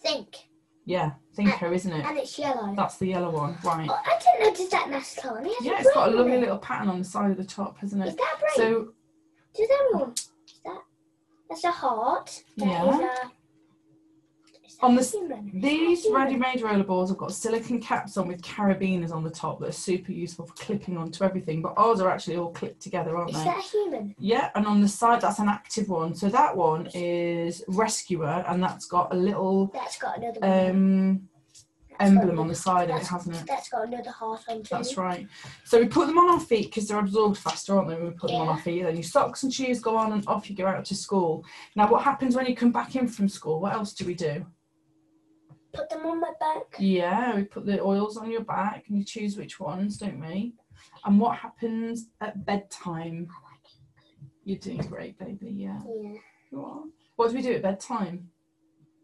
Think. 0.00 0.36
Yeah, 0.84 1.14
Thinker, 1.36 1.72
isn't 1.72 1.92
it? 1.92 2.04
And 2.04 2.16
it's 2.18 2.38
yellow. 2.38 2.74
That's 2.74 2.96
the 2.96 3.06
yellow 3.08 3.30
one, 3.30 3.56
right? 3.62 3.88
Oh, 3.90 4.00
I 4.04 4.18
didn't 4.18 4.48
notice 4.48 4.68
that 4.70 4.88
mascara. 4.88 5.42
It 5.44 5.54
has 5.56 5.64
Yeah, 5.66 5.80
it's 5.80 5.92
got 5.92 6.08
a 6.08 6.16
lovely 6.16 6.38
little 6.38 6.58
pattern 6.58 6.88
on 6.88 6.98
the 6.98 7.04
side 7.04 7.30
of 7.30 7.36
the 7.36 7.44
top, 7.44 7.76
hasn't 7.78 8.02
Is 8.04 8.14
it? 8.14 8.16
that 8.18 8.34
a 8.36 8.40
brain? 8.40 8.52
So 8.56 8.88
Does 9.54 9.68
everyone? 9.80 10.12
Is 10.12 10.30
that? 10.64 10.82
That's 11.50 11.64
a 11.64 11.70
heart. 11.70 12.42
That 12.56 12.64
is 12.66 13.00
Yeah. 13.00 13.28
Is 14.76 14.82
On 14.82 14.94
the 14.94 15.00
s- 15.00 15.12
human? 15.12 15.46
Is 15.48 15.52
that 15.52 15.58
a 15.58 15.60
These 15.60 16.06
ready-made 16.10 16.60
rollerballs 16.60 17.08
have 17.08 17.16
got 17.16 17.32
silicone 17.32 17.80
caps 17.80 18.16
on 18.16 18.28
with 18.28 18.42
carabiners 18.42 19.12
on 19.12 19.24
the 19.24 19.30
top 19.30 19.58
that 19.60 19.68
are 19.70 19.72
super 19.72 20.12
useful 20.12 20.46
for 20.46 20.54
clipping 20.54 20.96
onto 20.96 21.24
everything, 21.24 21.62
but 21.62 21.74
ours 21.76 22.00
are 22.00 22.10
actually 22.10 22.36
all 22.36 22.50
clipped 22.52 22.80
together, 22.82 23.16
aren't 23.16 23.30
Is 23.30 23.36
they? 23.38 23.44
that 23.44 23.58
a 23.58 23.62
human? 23.62 24.14
Yeah, 24.18 24.50
and 24.54 24.66
on 24.66 24.80
the 24.80 24.88
side 24.88 25.20
that's 25.20 25.38
an 25.38 25.48
active 25.48 25.88
one. 25.88 26.14
So 26.14 26.28
that 26.28 26.56
one 26.56 26.88
is 26.94 27.64
Rescuer, 27.68 28.44
and 28.48 28.62
that's 28.62 28.86
got 28.86 29.12
a 29.12 29.16
little 29.16 29.66
That's 29.72 29.98
got 29.98 30.18
another 30.18 30.40
um, 30.44 31.28
emblem 31.98 32.38
on 32.38 32.46
the 32.48 32.54
side 32.54 32.90
of 32.90 33.00
it, 33.00 33.06
hasn't 33.06 33.34
it? 33.36 33.44
That's 33.46 33.70
got 33.70 33.86
another 33.88 34.10
heart 34.10 34.42
on 34.50 34.58
too. 34.58 34.68
That's 34.70 34.98
right. 34.98 35.26
So 35.64 35.80
we 35.80 35.86
put 35.86 36.06
them 36.06 36.18
on 36.18 36.28
our 36.28 36.40
feet 36.40 36.66
because 36.66 36.86
they're 36.88 36.98
absorbed 36.98 37.38
faster, 37.38 37.74
aren't 37.76 37.88
they? 37.88 37.94
When 37.94 38.04
we 38.04 38.10
put 38.10 38.30
them 38.30 38.42
on 38.42 38.48
our 38.48 38.56
Yeah. 38.56 38.62
feet, 38.62 38.82
then 38.82 38.96
your 38.96 39.02
socks 39.02 39.42
and 39.44 39.52
shoes 39.52 39.80
go 39.80 39.96
on, 39.96 40.12
and 40.12 40.26
off 40.28 40.50
you 40.50 40.54
go 40.56 40.66
out 40.66 40.84
to 40.86 40.94
school. 40.94 41.42
Now, 41.74 41.88
what 41.90 42.02
happens 42.02 42.36
when 42.36 42.44
you 42.46 42.54
come 42.54 42.72
back 42.72 42.96
in 42.96 43.08
from 43.08 43.28
school? 43.30 43.60
What 43.60 43.72
else 43.72 43.94
do 43.94 44.04
we 44.04 44.14
do? 44.14 44.44
Put 45.72 45.90
them 45.90 46.06
on 46.06 46.20
my 46.20 46.32
back. 46.40 46.76
Yeah, 46.78 47.34
we 47.36 47.44
put 47.44 47.66
the 47.66 47.80
oils 47.82 48.16
on 48.16 48.30
your 48.30 48.44
back 48.44 48.84
and 48.88 48.98
you 48.98 49.04
choose 49.04 49.36
which 49.36 49.60
ones, 49.60 49.98
don't 49.98 50.20
we? 50.20 50.54
And 51.04 51.20
what 51.20 51.38
happens 51.38 52.08
at 52.20 52.44
bedtime? 52.46 53.28
You're 54.44 54.58
doing 54.58 54.78
great, 54.78 55.18
baby. 55.18 55.50
Yeah. 55.50 55.80
Yeah. 55.86 56.18
You 56.52 56.64
are. 56.64 56.82
What 57.16 57.30
do 57.30 57.36
we 57.36 57.42
do 57.42 57.54
at 57.54 57.62
bedtime? 57.62 58.28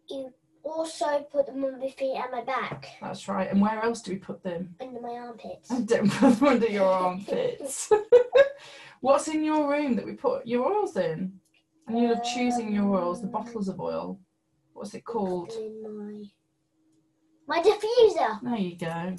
You 0.08 0.32
also 0.64 1.26
put 1.32 1.46
them 1.46 1.64
on 1.64 1.80
my 1.80 1.90
feet 1.90 2.16
and 2.16 2.30
my 2.30 2.42
back. 2.42 2.86
That's 3.00 3.28
right. 3.28 3.50
And 3.50 3.60
where 3.60 3.82
else 3.82 4.02
do 4.02 4.12
we 4.12 4.18
put 4.18 4.42
them? 4.42 4.74
Under 4.80 5.00
my 5.00 5.10
armpits. 5.10 5.70
And 5.70 5.86
don't 5.88 6.10
put 6.10 6.38
them 6.38 6.48
under 6.48 6.68
your 6.68 6.88
armpits. 6.88 7.90
What's 9.00 9.28
in 9.28 9.42
your 9.42 9.68
room 9.68 9.96
that 9.96 10.04
we 10.04 10.12
put 10.12 10.46
your 10.46 10.72
oils 10.72 10.96
in? 10.96 11.32
And 11.88 11.98
you're 12.00 12.14
um, 12.14 12.22
choosing 12.34 12.72
your 12.72 12.94
oils, 12.94 13.20
the 13.20 13.26
bottles 13.26 13.68
of 13.68 13.80
oil. 13.80 14.20
What's 14.72 14.94
it 14.94 15.04
called? 15.04 15.52
My 17.46 17.60
diffuser. 17.60 18.40
There 18.42 18.56
you 18.56 18.76
go. 18.76 19.16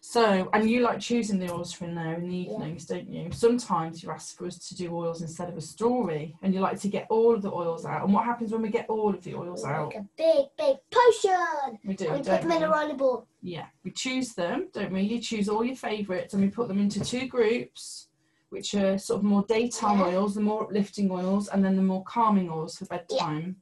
So, 0.00 0.50
and 0.52 0.68
you 0.68 0.80
like 0.80 1.00
choosing 1.00 1.38
the 1.38 1.50
oils 1.50 1.80
in 1.80 1.94
there 1.94 2.14
in 2.14 2.28
the 2.28 2.36
Yeah. 2.36 2.52
evenings, 2.56 2.84
don't 2.84 3.08
you? 3.08 3.32
Sometimes 3.32 4.02
you 4.02 4.10
ask 4.10 4.36
for 4.36 4.46
us 4.46 4.58
to 4.68 4.74
do 4.74 4.94
oils 4.94 5.22
instead 5.22 5.48
of 5.48 5.56
a 5.56 5.60
story, 5.62 6.36
and 6.42 6.52
you 6.52 6.60
like 6.60 6.78
to 6.80 6.88
get 6.88 7.06
all 7.08 7.34
of 7.34 7.40
the 7.40 7.50
oils 7.50 7.86
out. 7.86 8.04
And 8.04 8.12
what 8.12 8.24
happens 8.26 8.52
when 8.52 8.60
we 8.60 8.68
get 8.68 8.90
all 8.90 9.14
of 9.14 9.22
the 9.22 9.34
oils 9.34 9.64
out? 9.64 9.86
Like 9.94 9.96
a 9.96 10.06
big, 10.18 10.46
big 10.58 10.76
potion. 10.90 11.78
We 11.86 11.94
do, 11.94 12.08
And 12.08 12.18
we 12.26 12.30
put 12.30 12.42
them 12.42 12.50
in 12.52 12.62
a 12.62 12.66
we? 12.66 12.74
roller 12.74 12.94
ball. 12.94 13.26
Yeah, 13.40 13.66
we 13.84 13.90
choose 13.92 14.34
them, 14.34 14.68
don't 14.74 14.92
we? 14.92 15.00
You 15.02 15.18
choose 15.18 15.48
all 15.48 15.64
your 15.64 15.76
favourites, 15.76 16.34
and 16.34 16.42
we 16.42 16.50
put 16.50 16.68
them 16.68 16.78
into 16.78 17.00
two 17.02 17.26
groups, 17.26 18.08
which 18.50 18.74
are 18.74 18.98
sort 18.98 19.18
of 19.20 19.24
more 19.24 19.44
daytime 19.44 19.98
Yeah. 20.00 20.06
oils, 20.08 20.34
the 20.34 20.42
more 20.42 20.64
uplifting 20.64 21.10
oils, 21.10 21.48
and 21.48 21.64
then 21.64 21.74
the 21.76 21.82
more 21.82 22.04
calming 22.04 22.50
oils 22.50 22.76
for 22.76 22.84
bedtime. 22.84 23.56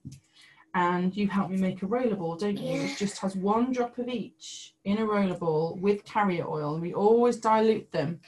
And 0.74 1.16
you 1.16 1.26
help 1.26 1.50
me 1.50 1.56
make 1.56 1.82
a 1.82 1.86
rollerball, 1.86 2.38
don't 2.38 2.56
you? 2.56 2.82
It 2.82 2.96
just 2.96 3.18
has 3.18 3.34
one 3.34 3.72
drop 3.72 3.98
of 3.98 4.08
each 4.08 4.74
in 4.84 4.98
a 4.98 5.02
rollerball 5.02 5.80
with 5.80 6.04
carrier 6.04 6.46
oil, 6.48 6.74
and 6.74 6.82
we 6.82 6.94
always 6.94 7.38
dilute 7.38 7.90
them. 7.90 8.20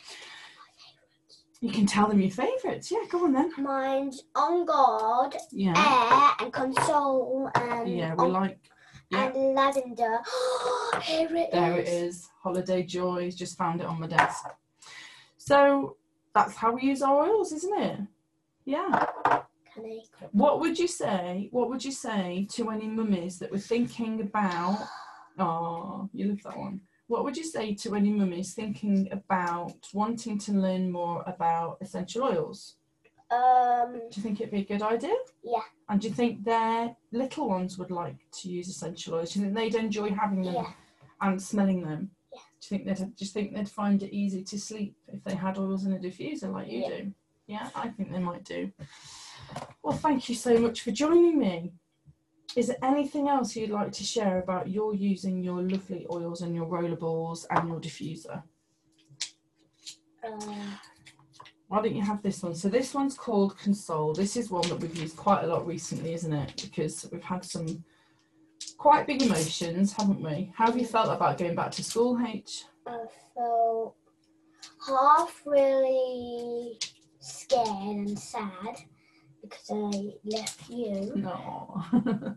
You 1.60 1.70
can 1.70 1.86
tell 1.86 2.08
them 2.08 2.20
your 2.20 2.32
favourites. 2.32 2.90
Yeah, 2.90 3.04
go 3.08 3.24
on 3.24 3.32
then. 3.32 3.52
Mine's 3.58 4.24
on 4.34 4.66
guard, 4.66 5.36
Yeah, 5.52 5.74
air, 6.40 6.44
and 6.44 6.52
console, 6.52 7.48
and 7.54 7.88
yeah, 7.88 8.14
we 8.14 8.24
on- 8.24 8.32
like. 8.32 8.58
Yeah, 9.10 9.30
and 9.32 9.54
lavender. 9.54 10.18
Here 11.02 11.28
it 11.36 11.48
is. 11.48 11.52
There 11.52 11.78
it 11.78 11.86
is. 11.88 12.28
Holiday 12.42 12.82
Joys. 12.82 13.36
Just 13.36 13.58
found 13.58 13.82
it 13.82 13.86
on 13.86 14.00
my 14.00 14.06
desk. 14.06 14.46
So 15.36 15.96
that's 16.34 16.56
how 16.56 16.72
we 16.72 16.82
use 16.82 17.02
our 17.02 17.26
oils, 17.28 17.52
isn't 17.52 17.78
it? 17.78 18.00
Yeah. 18.64 19.04
What 20.32 20.60
would 20.60 20.78
you 20.78 20.88
say? 20.88 21.48
What 21.50 21.68
would 21.70 21.84
you 21.84 21.92
say 21.92 22.46
to 22.52 22.70
any 22.70 22.86
mummies 22.88 23.38
that 23.38 23.50
were 23.50 23.58
thinking 23.58 24.20
about? 24.20 24.78
Oh, 25.38 26.08
you 26.12 26.26
love 26.26 26.42
that 26.44 26.58
one. 26.58 26.80
What 27.08 27.24
would 27.24 27.36
you 27.36 27.44
say 27.44 27.74
to 27.74 27.94
any 27.94 28.10
mummies 28.10 28.54
thinking 28.54 29.08
about 29.12 29.74
wanting 29.92 30.38
to 30.40 30.52
learn 30.52 30.90
more 30.90 31.22
about 31.26 31.78
essential 31.80 32.22
oils? 32.24 32.76
Um. 33.30 33.94
Do 34.10 34.16
you 34.16 34.22
think 34.22 34.40
it'd 34.40 34.50
be 34.52 34.60
a 34.60 34.64
good 34.64 34.82
idea? 34.82 35.14
Yeah. 35.42 35.60
And 35.88 36.00
do 36.00 36.08
you 36.08 36.14
think 36.14 36.44
their 36.44 36.94
little 37.12 37.48
ones 37.48 37.78
would 37.78 37.90
like 37.90 38.16
to 38.40 38.48
use 38.50 38.68
essential 38.68 39.14
oils? 39.14 39.32
Do 39.32 39.40
you 39.40 39.46
think 39.46 39.56
they'd 39.56 39.74
enjoy 39.78 40.10
having 40.10 40.42
them 40.42 40.54
Yeah. 40.54 40.72
and 41.22 41.40
smelling 41.42 41.82
them? 41.82 42.10
Yeah. 42.32 42.40
Do 42.60 42.66
you 42.74 42.78
think 42.78 42.84
they'd 42.86 43.06
do 43.16 43.24
you 43.24 43.26
think 43.26 43.54
they'd 43.54 43.68
find 43.68 44.02
it 44.02 44.12
easy 44.14 44.42
to 44.44 44.58
sleep 44.60 44.96
if 45.08 45.22
they 45.24 45.34
had 45.34 45.58
oils 45.58 45.86
in 45.86 45.92
a 45.94 45.98
diffuser 45.98 46.52
like 46.52 46.68
you 46.68 46.80
Yeah. 46.80 46.88
do? 46.88 47.12
Yeah, 47.46 47.70
I 47.74 47.88
think 47.88 48.12
they 48.12 48.18
might 48.20 48.44
do. 48.44 48.70
Well, 49.82 49.96
thank 49.96 50.28
you 50.28 50.34
so 50.34 50.58
much 50.58 50.82
for 50.82 50.90
joining 50.90 51.38
me. 51.38 51.72
Is 52.54 52.66
there 52.68 52.76
anything 52.82 53.28
else 53.28 53.56
you'd 53.56 53.70
like 53.70 53.92
to 53.92 54.04
share 54.04 54.38
about 54.38 54.68
your 54.68 54.94
using 54.94 55.42
your 55.42 55.62
lovely 55.62 56.06
oils 56.10 56.42
and 56.42 56.54
your 56.54 56.66
rollerballs 56.66 57.46
and 57.50 57.68
your 57.68 57.80
diffuser? 57.80 58.42
Uh, 60.24 60.76
Why 61.68 61.82
don't 61.82 61.96
you 61.96 62.02
have 62.02 62.22
this 62.22 62.42
one? 62.42 62.54
So 62.54 62.68
this 62.68 62.92
one's 62.92 63.16
called 63.16 63.58
Console. 63.58 64.12
This 64.12 64.36
is 64.36 64.50
one 64.50 64.68
that 64.68 64.78
we've 64.78 64.96
used 64.96 65.16
quite 65.16 65.44
a 65.44 65.46
lot 65.46 65.66
recently, 65.66 66.12
isn't 66.12 66.32
it? 66.32 66.60
Because 66.62 67.08
we've 67.10 67.24
had 67.24 67.44
some 67.44 67.82
quite 68.76 69.06
big 69.06 69.22
emotions, 69.22 69.94
haven't 69.94 70.20
we? 70.20 70.52
How 70.54 70.66
have 70.66 70.76
you 70.76 70.86
felt 70.86 71.08
about 71.08 71.38
going 71.38 71.54
back 71.54 71.70
to 71.72 71.82
school, 71.84 72.20
H? 72.24 72.64
I 72.86 72.98
felt 73.34 73.94
half 74.86 75.42
really 75.46 76.78
scared 77.18 77.68
and 77.68 78.18
sad 78.18 78.76
because 79.42 79.70
I 79.70 80.12
left 80.24 80.68
you, 80.70 81.12
No. 81.16 81.82
and 81.92 82.36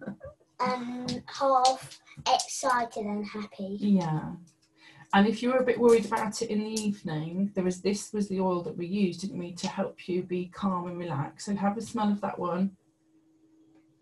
um, 0.59 1.07
half 1.27 1.99
excited 2.33 3.05
and 3.05 3.25
happy. 3.25 3.77
yeah. 3.79 4.31
And 5.13 5.27
if 5.27 5.41
you 5.41 5.49
were 5.49 5.59
a 5.59 5.63
bit 5.63 5.79
worried 5.79 6.05
about 6.07 6.41
it 6.41 6.49
in 6.49 6.59
the 6.59 6.69
evening, 6.69 7.51
there 7.55 7.63
was 7.63 7.79
this 7.81 8.11
was 8.11 8.27
the 8.27 8.41
oil 8.41 8.61
that 8.63 8.75
we 8.75 8.85
used, 8.85 9.21
didn't 9.21 9.37
we, 9.37 9.53
to 9.53 9.67
help 9.67 10.09
you 10.09 10.23
be 10.23 10.47
calm 10.47 10.87
and 10.87 10.97
relaxed. 10.97 11.45
So 11.45 11.55
have 11.55 11.77
a 11.77 11.81
smell 11.81 12.11
of 12.11 12.19
that 12.21 12.37
one. 12.37 12.71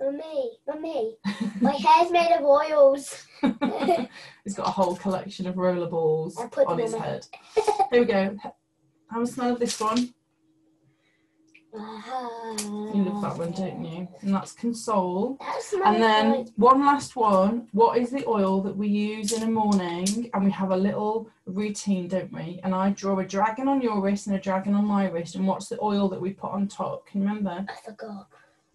Mummy, 0.02 0.52
mummy, 0.68 1.18
my 1.62 1.72
hair's 1.72 2.12
made 2.12 2.32
of 2.32 2.44
oils. 2.44 3.26
He's 4.44 4.56
got 4.56 4.68
a 4.68 4.72
whole 4.72 4.96
collection 4.96 5.46
of 5.48 5.56
rollerballs 5.56 6.40
I 6.40 6.48
put 6.48 6.68
on 6.68 6.80
his 6.80 6.94
head. 6.96 7.28
Here 7.92 8.02
we 8.02 8.06
go. 8.06 8.36
Have 9.12 9.22
a 9.22 9.28
smell 9.28 9.54
of 9.54 9.60
this 9.60 9.80
one. 9.80 10.14
Uh-huh. 11.76 12.56
You 12.94 13.04
love 13.06 13.22
that 13.24 13.38
one, 13.38 13.52
don't 13.52 13.84
you? 13.84 14.08
And 14.22 14.34
that's 14.34 14.54
Console. 14.54 15.38
That 15.40 15.62
smells 15.62 15.86
And 15.88 16.04
then 16.04 16.46
one 16.56 16.82
last 16.86 17.16
one. 17.16 17.68
What 17.72 17.98
is 17.98 18.12
the 18.12 18.24
oil 18.28 18.62
that 18.62 18.76
we 18.78 18.88
use 18.88 19.32
in 19.32 19.40
the 19.42 19.48
morning? 19.48 20.30
And 20.34 20.46
we 20.46 20.52
have 20.52 20.70
a 20.72 20.78
little 20.78 21.30
routine, 21.48 22.08
don't 22.08 22.32
we? 22.32 22.60
And 22.64 22.76
I 22.76 22.92
draw 22.92 23.18
a 23.20 23.26
dragon 23.26 23.68
on 23.68 23.82
your 23.82 24.02
wrist 24.02 24.28
and 24.28 24.36
a 24.36 24.40
dragon 24.40 24.76
on 24.76 24.86
my 24.86 25.10
wrist. 25.10 25.36
And 25.36 25.48
what's 25.48 25.68
the 25.68 25.82
oil 25.82 26.08
that 26.10 26.22
we 26.22 26.32
put 26.32 26.52
on 26.52 26.68
top? 26.68 27.08
Can 27.08 27.22
you 27.22 27.28
remember? 27.28 27.66
I 27.68 27.76
forgot. 27.84 28.28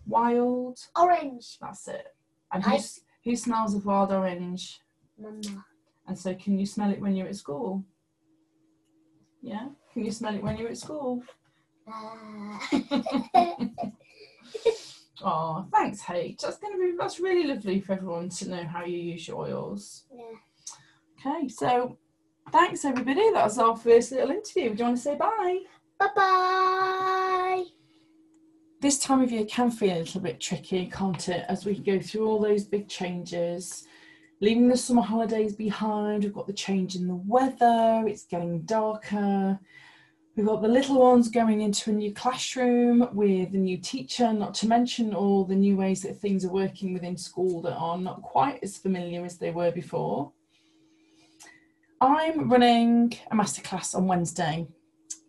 Wild. 0.06 0.80
Orange, 0.96 1.58
That's 1.60 1.86
it. 1.86 2.14
And 2.52 2.64
I- 2.64 2.70
who's, 2.76 3.00
who 3.24 3.36
smells 3.36 3.74
of 3.74 3.86
wild 3.86 4.10
orange? 4.10 4.80
mama. 5.18 5.64
And 6.06 6.18
so, 6.18 6.34
can 6.34 6.58
you 6.58 6.64
smell 6.66 6.90
it 6.90 7.00
when 7.00 7.14
you're 7.14 7.28
at 7.28 7.36
school? 7.36 7.84
Yeah? 9.42 9.68
Can 9.92 10.04
you 10.04 10.10
smell 10.10 10.34
it 10.34 10.42
when 10.42 10.56
you're 10.56 10.70
at 10.70 10.78
school? 10.78 11.22
Oh, 15.22 15.66
thanks, 15.72 16.02
H. 16.08 16.38
That's 16.42 16.58
going 16.58 16.74
to 16.74 16.78
be 16.78 16.96
that's 16.96 17.18
really 17.18 17.46
lovely 17.46 17.80
for 17.80 17.92
everyone 17.92 18.28
to 18.30 18.48
know 18.48 18.64
how 18.64 18.84
you 18.84 18.98
use 18.98 19.26
your 19.26 19.38
oils. 19.38 20.04
yeah. 20.14 21.34
Okay, 21.36 21.48
so 21.48 21.98
thanks 22.52 22.84
everybody. 22.84 23.32
That 23.32 23.44
was 23.44 23.58
our 23.58 23.76
first 23.76 24.12
little 24.12 24.30
interview. 24.30 24.74
Do 24.74 24.78
you 24.78 24.84
want 24.84 24.96
to 24.96 25.02
say 25.02 25.16
bye? 25.16 25.58
Bye 25.98 26.08
bye. 26.14 27.64
This 28.80 29.00
time 29.00 29.20
of 29.20 29.32
year 29.32 29.44
can 29.46 29.72
feel 29.72 29.96
a 29.96 29.98
little 29.98 30.20
bit 30.20 30.40
tricky, 30.40 30.86
can't 30.86 31.28
it? 31.28 31.44
As 31.48 31.64
we 31.64 31.80
go 31.80 31.98
through 31.98 32.28
all 32.28 32.38
those 32.38 32.62
big 32.62 32.88
changes, 32.88 33.88
leaving 34.40 34.68
the 34.68 34.76
summer 34.76 35.02
holidays 35.02 35.56
behind. 35.56 36.22
We've 36.22 36.32
got 36.32 36.46
the 36.46 36.52
change 36.52 36.94
in 36.94 37.08
the 37.08 37.20
weather. 37.26 38.04
It's 38.06 38.24
getting 38.24 38.62
darker. 38.62 39.58
We've 40.38 40.46
got 40.46 40.62
the 40.62 40.68
little 40.68 41.00
ones 41.00 41.28
going 41.28 41.62
into 41.62 41.90
a 41.90 41.92
new 41.92 42.14
classroom 42.14 43.08
with 43.12 43.54
a 43.54 43.58
new 43.58 43.76
teacher, 43.76 44.32
not 44.32 44.54
to 44.54 44.68
mention 44.68 45.12
all 45.12 45.44
the 45.44 45.56
new 45.56 45.76
ways 45.76 46.02
that 46.02 46.20
things 46.20 46.44
are 46.44 46.52
working 46.52 46.92
within 46.92 47.16
school 47.16 47.60
that 47.62 47.74
are 47.74 47.98
not 47.98 48.22
quite 48.22 48.60
as 48.62 48.76
familiar 48.76 49.24
as 49.24 49.36
they 49.36 49.50
were 49.50 49.72
before. 49.72 50.30
I'm 52.00 52.48
running 52.48 53.14
a 53.32 53.34
masterclass 53.34 53.96
on 53.96 54.06
Wednesday 54.06 54.68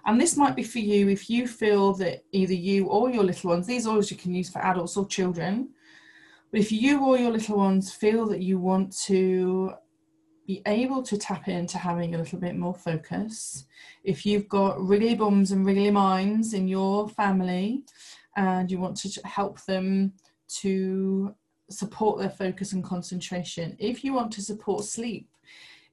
And 0.07 0.21
this 0.21 0.37
might 0.37 0.55
be 0.55 0.61
for 0.63 0.79
you 0.79 1.09
if 1.09 1.29
you 1.29 1.47
feel 1.47 1.93
that 1.93 2.23
either 2.31 2.53
you 2.53 2.87
or 2.87 3.09
your 3.09 3.23
little 3.23 3.51
ones, 3.51 3.67
these 3.67 3.87
oils 3.87 4.09
you 4.09 4.17
can 4.17 4.33
use 4.33 4.49
for 4.49 4.59
adults 4.59 4.97
or 4.97 5.07
children, 5.07 5.69
but 6.51 6.59
if 6.59 6.71
you 6.71 7.03
or 7.03 7.17
your 7.17 7.31
little 7.31 7.57
ones 7.57 7.91
feel 7.91 8.27
that 8.27 8.41
you 8.41 8.59
want 8.59 8.95
to 9.03 9.73
be 10.45 10.61
able 10.67 11.01
to 11.03 11.17
tap 11.17 11.47
into 11.47 11.77
having 11.77 12.13
a 12.13 12.17
little 12.17 12.39
bit 12.39 12.55
more 12.55 12.73
focus. 12.73 13.65
If 14.03 14.25
you've 14.25 14.47
got 14.47 14.79
wriggly 14.79 15.15
bums 15.15 15.51
and 15.51 15.65
wriggly 15.65 15.91
minds 15.91 16.53
in 16.53 16.67
your 16.67 17.09
family 17.09 17.83
and 18.35 18.69
you 18.69 18.79
want 18.79 18.97
to 18.97 19.21
help 19.27 19.63
them 19.65 20.13
to 20.59 21.33
support 21.69 22.19
their 22.19 22.29
focus 22.29 22.73
and 22.73 22.83
concentration, 22.83 23.75
if 23.79 24.03
you 24.03 24.13
want 24.13 24.31
to 24.33 24.41
support 24.41 24.85
sleep, 24.85 25.27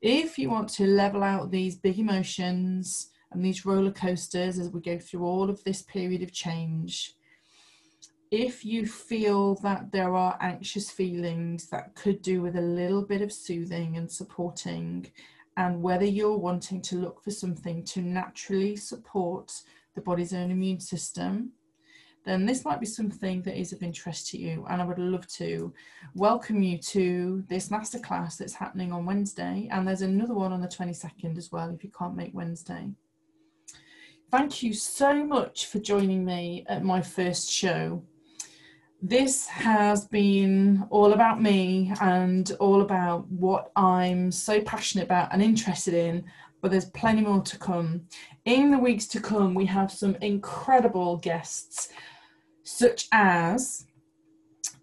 if 0.02 0.38
you 0.38 0.50
want 0.50 0.68
to 0.68 0.86
level 0.86 1.22
out 1.22 1.50
these 1.50 1.76
big 1.76 1.98
emotions 1.98 3.08
and 3.30 3.42
these 3.42 3.64
roller 3.64 3.92
coasters 3.92 4.58
as 4.58 4.68
we 4.68 4.80
go 4.80 4.98
through 4.98 5.24
all 5.24 5.48
of 5.48 5.64
this 5.64 5.80
period 5.82 6.22
of 6.22 6.32
change, 6.32 7.14
if 8.32 8.64
you 8.64 8.86
feel 8.86 9.56
that 9.56 9.92
there 9.92 10.14
are 10.14 10.38
anxious 10.40 10.90
feelings 10.90 11.68
that 11.68 11.94
could 11.94 12.22
do 12.22 12.40
with 12.40 12.56
a 12.56 12.62
little 12.62 13.02
bit 13.02 13.20
of 13.20 13.30
soothing 13.30 13.98
and 13.98 14.10
supporting, 14.10 15.06
and 15.58 15.82
whether 15.82 16.06
you're 16.06 16.38
wanting 16.38 16.80
to 16.80 16.96
look 16.96 17.22
for 17.22 17.30
something 17.30 17.84
to 17.84 18.00
naturally 18.00 18.74
support 18.74 19.52
the 19.94 20.00
body's 20.00 20.32
own 20.32 20.50
immune 20.50 20.80
system, 20.80 21.50
then 22.24 22.46
this 22.46 22.64
might 22.64 22.80
be 22.80 22.86
something 22.86 23.42
that 23.42 23.60
is 23.60 23.74
of 23.74 23.82
interest 23.82 24.30
to 24.30 24.38
you. 24.38 24.64
And 24.70 24.80
I 24.80 24.86
would 24.86 24.98
love 24.98 25.26
to 25.34 25.70
welcome 26.14 26.62
you 26.62 26.78
to 26.78 27.44
this 27.48 27.68
masterclass 27.68 28.38
that's 28.38 28.54
happening 28.54 28.92
on 28.92 29.04
Wednesday. 29.04 29.68
And 29.70 29.86
there's 29.86 30.00
another 30.00 30.32
one 30.32 30.54
on 30.54 30.62
the 30.62 30.68
22nd 30.68 31.36
as 31.36 31.52
well 31.52 31.68
if 31.68 31.84
you 31.84 31.90
can't 31.90 32.16
make 32.16 32.32
Wednesday. 32.32 32.92
Thank 34.30 34.62
you 34.62 34.72
so 34.72 35.22
much 35.22 35.66
for 35.66 35.80
joining 35.80 36.24
me 36.24 36.64
at 36.66 36.82
my 36.82 37.02
first 37.02 37.50
show 37.50 38.02
this 39.02 39.48
has 39.48 40.06
been 40.06 40.86
all 40.88 41.12
about 41.12 41.42
me 41.42 41.92
and 42.00 42.52
all 42.60 42.82
about 42.82 43.28
what 43.28 43.72
I'm 43.74 44.30
so 44.30 44.60
passionate 44.60 45.04
about 45.04 45.32
and 45.32 45.42
interested 45.42 45.92
in, 45.92 46.24
but 46.60 46.70
there's 46.70 46.84
plenty 46.90 47.22
more 47.22 47.42
to 47.42 47.58
come. 47.58 48.02
In 48.44 48.70
the 48.70 48.78
weeks 48.78 49.08
to 49.08 49.20
come, 49.20 49.54
we 49.54 49.66
have 49.66 49.90
some 49.90 50.14
incredible 50.20 51.16
guests, 51.16 51.88
such 52.62 53.08
as 53.10 53.86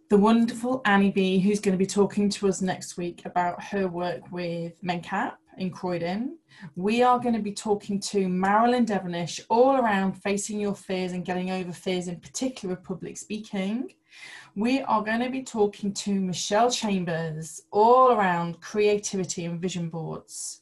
the 0.09 0.17
wonderful 0.17 0.81
Annie 0.83 1.11
B, 1.11 1.39
who's 1.39 1.61
going 1.61 1.73
to 1.73 1.77
be 1.77 1.85
talking 1.85 2.29
to 2.29 2.49
us 2.49 2.61
next 2.61 2.97
week 2.97 3.21
about 3.23 3.63
her 3.63 3.87
work 3.87 4.29
with 4.31 4.73
MenCap 4.83 5.35
in 5.59 5.69
Croydon. 5.69 6.37
We 6.75 7.03
are 7.03 7.19
going 7.19 7.35
to 7.35 7.41
be 7.41 7.51
talking 7.51 7.99
to 8.01 8.27
Marilyn 8.27 8.85
Devonish 8.85 9.39
all 9.49 9.75
around 9.75 10.13
facing 10.13 10.59
your 10.59 10.75
fears 10.75 11.11
and 11.11 11.25
getting 11.25 11.51
over 11.51 11.71
fears, 11.71 12.07
in 12.07 12.19
particular 12.19 12.75
public 12.75 13.17
speaking. 13.17 13.93
We 14.55 14.81
are 14.81 15.03
going 15.03 15.19
to 15.19 15.29
be 15.29 15.43
talking 15.43 15.93
to 15.93 16.19
Michelle 16.19 16.71
Chambers 16.71 17.61
all 17.71 18.11
around 18.11 18.59
creativity 18.61 19.45
and 19.45 19.61
vision 19.61 19.89
boards. 19.89 20.61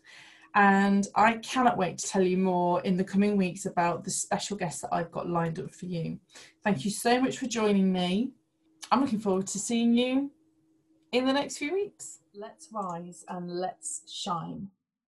And 0.55 1.07
I 1.15 1.33
cannot 1.37 1.77
wait 1.77 1.99
to 1.99 2.07
tell 2.07 2.23
you 2.23 2.37
more 2.37 2.81
in 2.81 2.97
the 2.97 3.03
coming 3.03 3.37
weeks 3.37 3.65
about 3.65 4.03
the 4.03 4.09
special 4.09 4.57
guests 4.57 4.81
that 4.81 4.93
I've 4.93 5.11
got 5.11 5.29
lined 5.29 5.59
up 5.59 5.73
for 5.73 5.85
you. 5.85 6.19
Thank 6.63 6.83
you 6.83 6.91
so 6.91 7.21
much 7.21 7.37
for 7.37 7.45
joining 7.45 7.91
me. 7.91 8.31
I'm 8.91 9.01
looking 9.01 9.19
forward 9.19 9.47
to 9.47 9.59
seeing 9.59 9.93
you 9.93 10.31
in 11.11 11.25
the 11.25 11.33
next 11.33 11.57
few 11.57 11.73
weeks. 11.73 12.19
Let's 12.33 12.69
rise 12.71 13.23
and 13.29 13.49
let's 13.49 14.01
shine. 14.11 14.69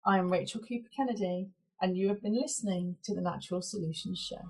I 0.03 0.17
am 0.17 0.31
Rachel 0.31 0.61
Cooper 0.61 0.89
Kennedy, 0.95 1.47
and 1.79 1.95
you 1.95 2.07
have 2.07 2.23
been 2.23 2.33
listening 2.33 2.95
to 3.03 3.13
the 3.13 3.21
Natural 3.21 3.61
Solutions 3.61 4.17
Show. 4.17 4.41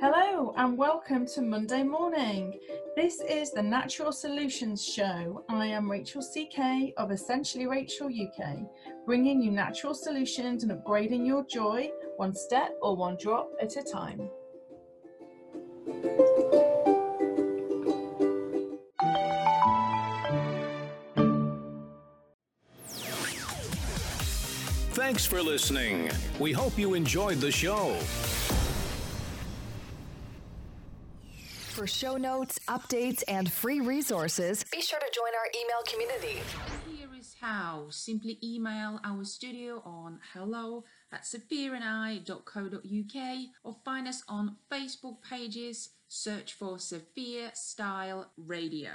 Hello 0.00 0.54
and 0.56 0.78
welcome 0.78 1.26
to 1.26 1.42
Monday 1.42 1.82
morning. 1.82 2.58
This 2.96 3.20
is 3.20 3.52
the 3.52 3.62
Natural 3.62 4.10
Solutions 4.10 4.82
Show. 4.82 5.44
I 5.50 5.66
am 5.66 5.90
Rachel 5.90 6.22
CK 6.22 6.94
of 6.96 7.10
Essentially 7.10 7.66
Rachel 7.66 8.06
UK, 8.06 8.60
bringing 9.04 9.42
you 9.42 9.50
natural 9.50 9.92
solutions 9.92 10.62
and 10.62 10.72
upgrading 10.72 11.26
your 11.26 11.44
joy 11.44 11.90
one 12.16 12.34
step 12.34 12.74
or 12.80 12.96
one 12.96 13.18
drop 13.20 13.50
at 13.60 13.76
a 13.76 13.82
time. 13.82 14.30
Thanks 25.08 25.24
for 25.24 25.40
listening. 25.42 26.10
We 26.38 26.52
hope 26.52 26.78
you 26.78 26.92
enjoyed 26.92 27.38
the 27.38 27.50
show. 27.50 27.94
For 31.70 31.86
show 31.86 32.18
notes, 32.18 32.58
updates, 32.68 33.24
and 33.26 33.50
free 33.50 33.80
resources, 33.80 34.64
be 34.64 34.82
sure 34.82 34.98
to 34.98 35.10
join 35.10 35.34
our 35.34 35.48
email 35.58 35.82
community. 35.86 36.42
Here 36.94 37.08
is 37.18 37.34
how. 37.40 37.86
Simply 37.88 38.38
email 38.44 39.00
our 39.02 39.24
studio 39.24 39.80
on 39.86 40.20
hello 40.34 40.84
at 41.10 41.22
sophiaandI.co.uk 41.22 43.38
or 43.64 43.76
find 43.86 44.06
us 44.06 44.22
on 44.28 44.56
Facebook 44.70 45.22
pages. 45.22 45.88
Search 46.08 46.52
for 46.52 46.78
Sophia 46.78 47.52
Style 47.54 48.30
Radio. 48.36 48.90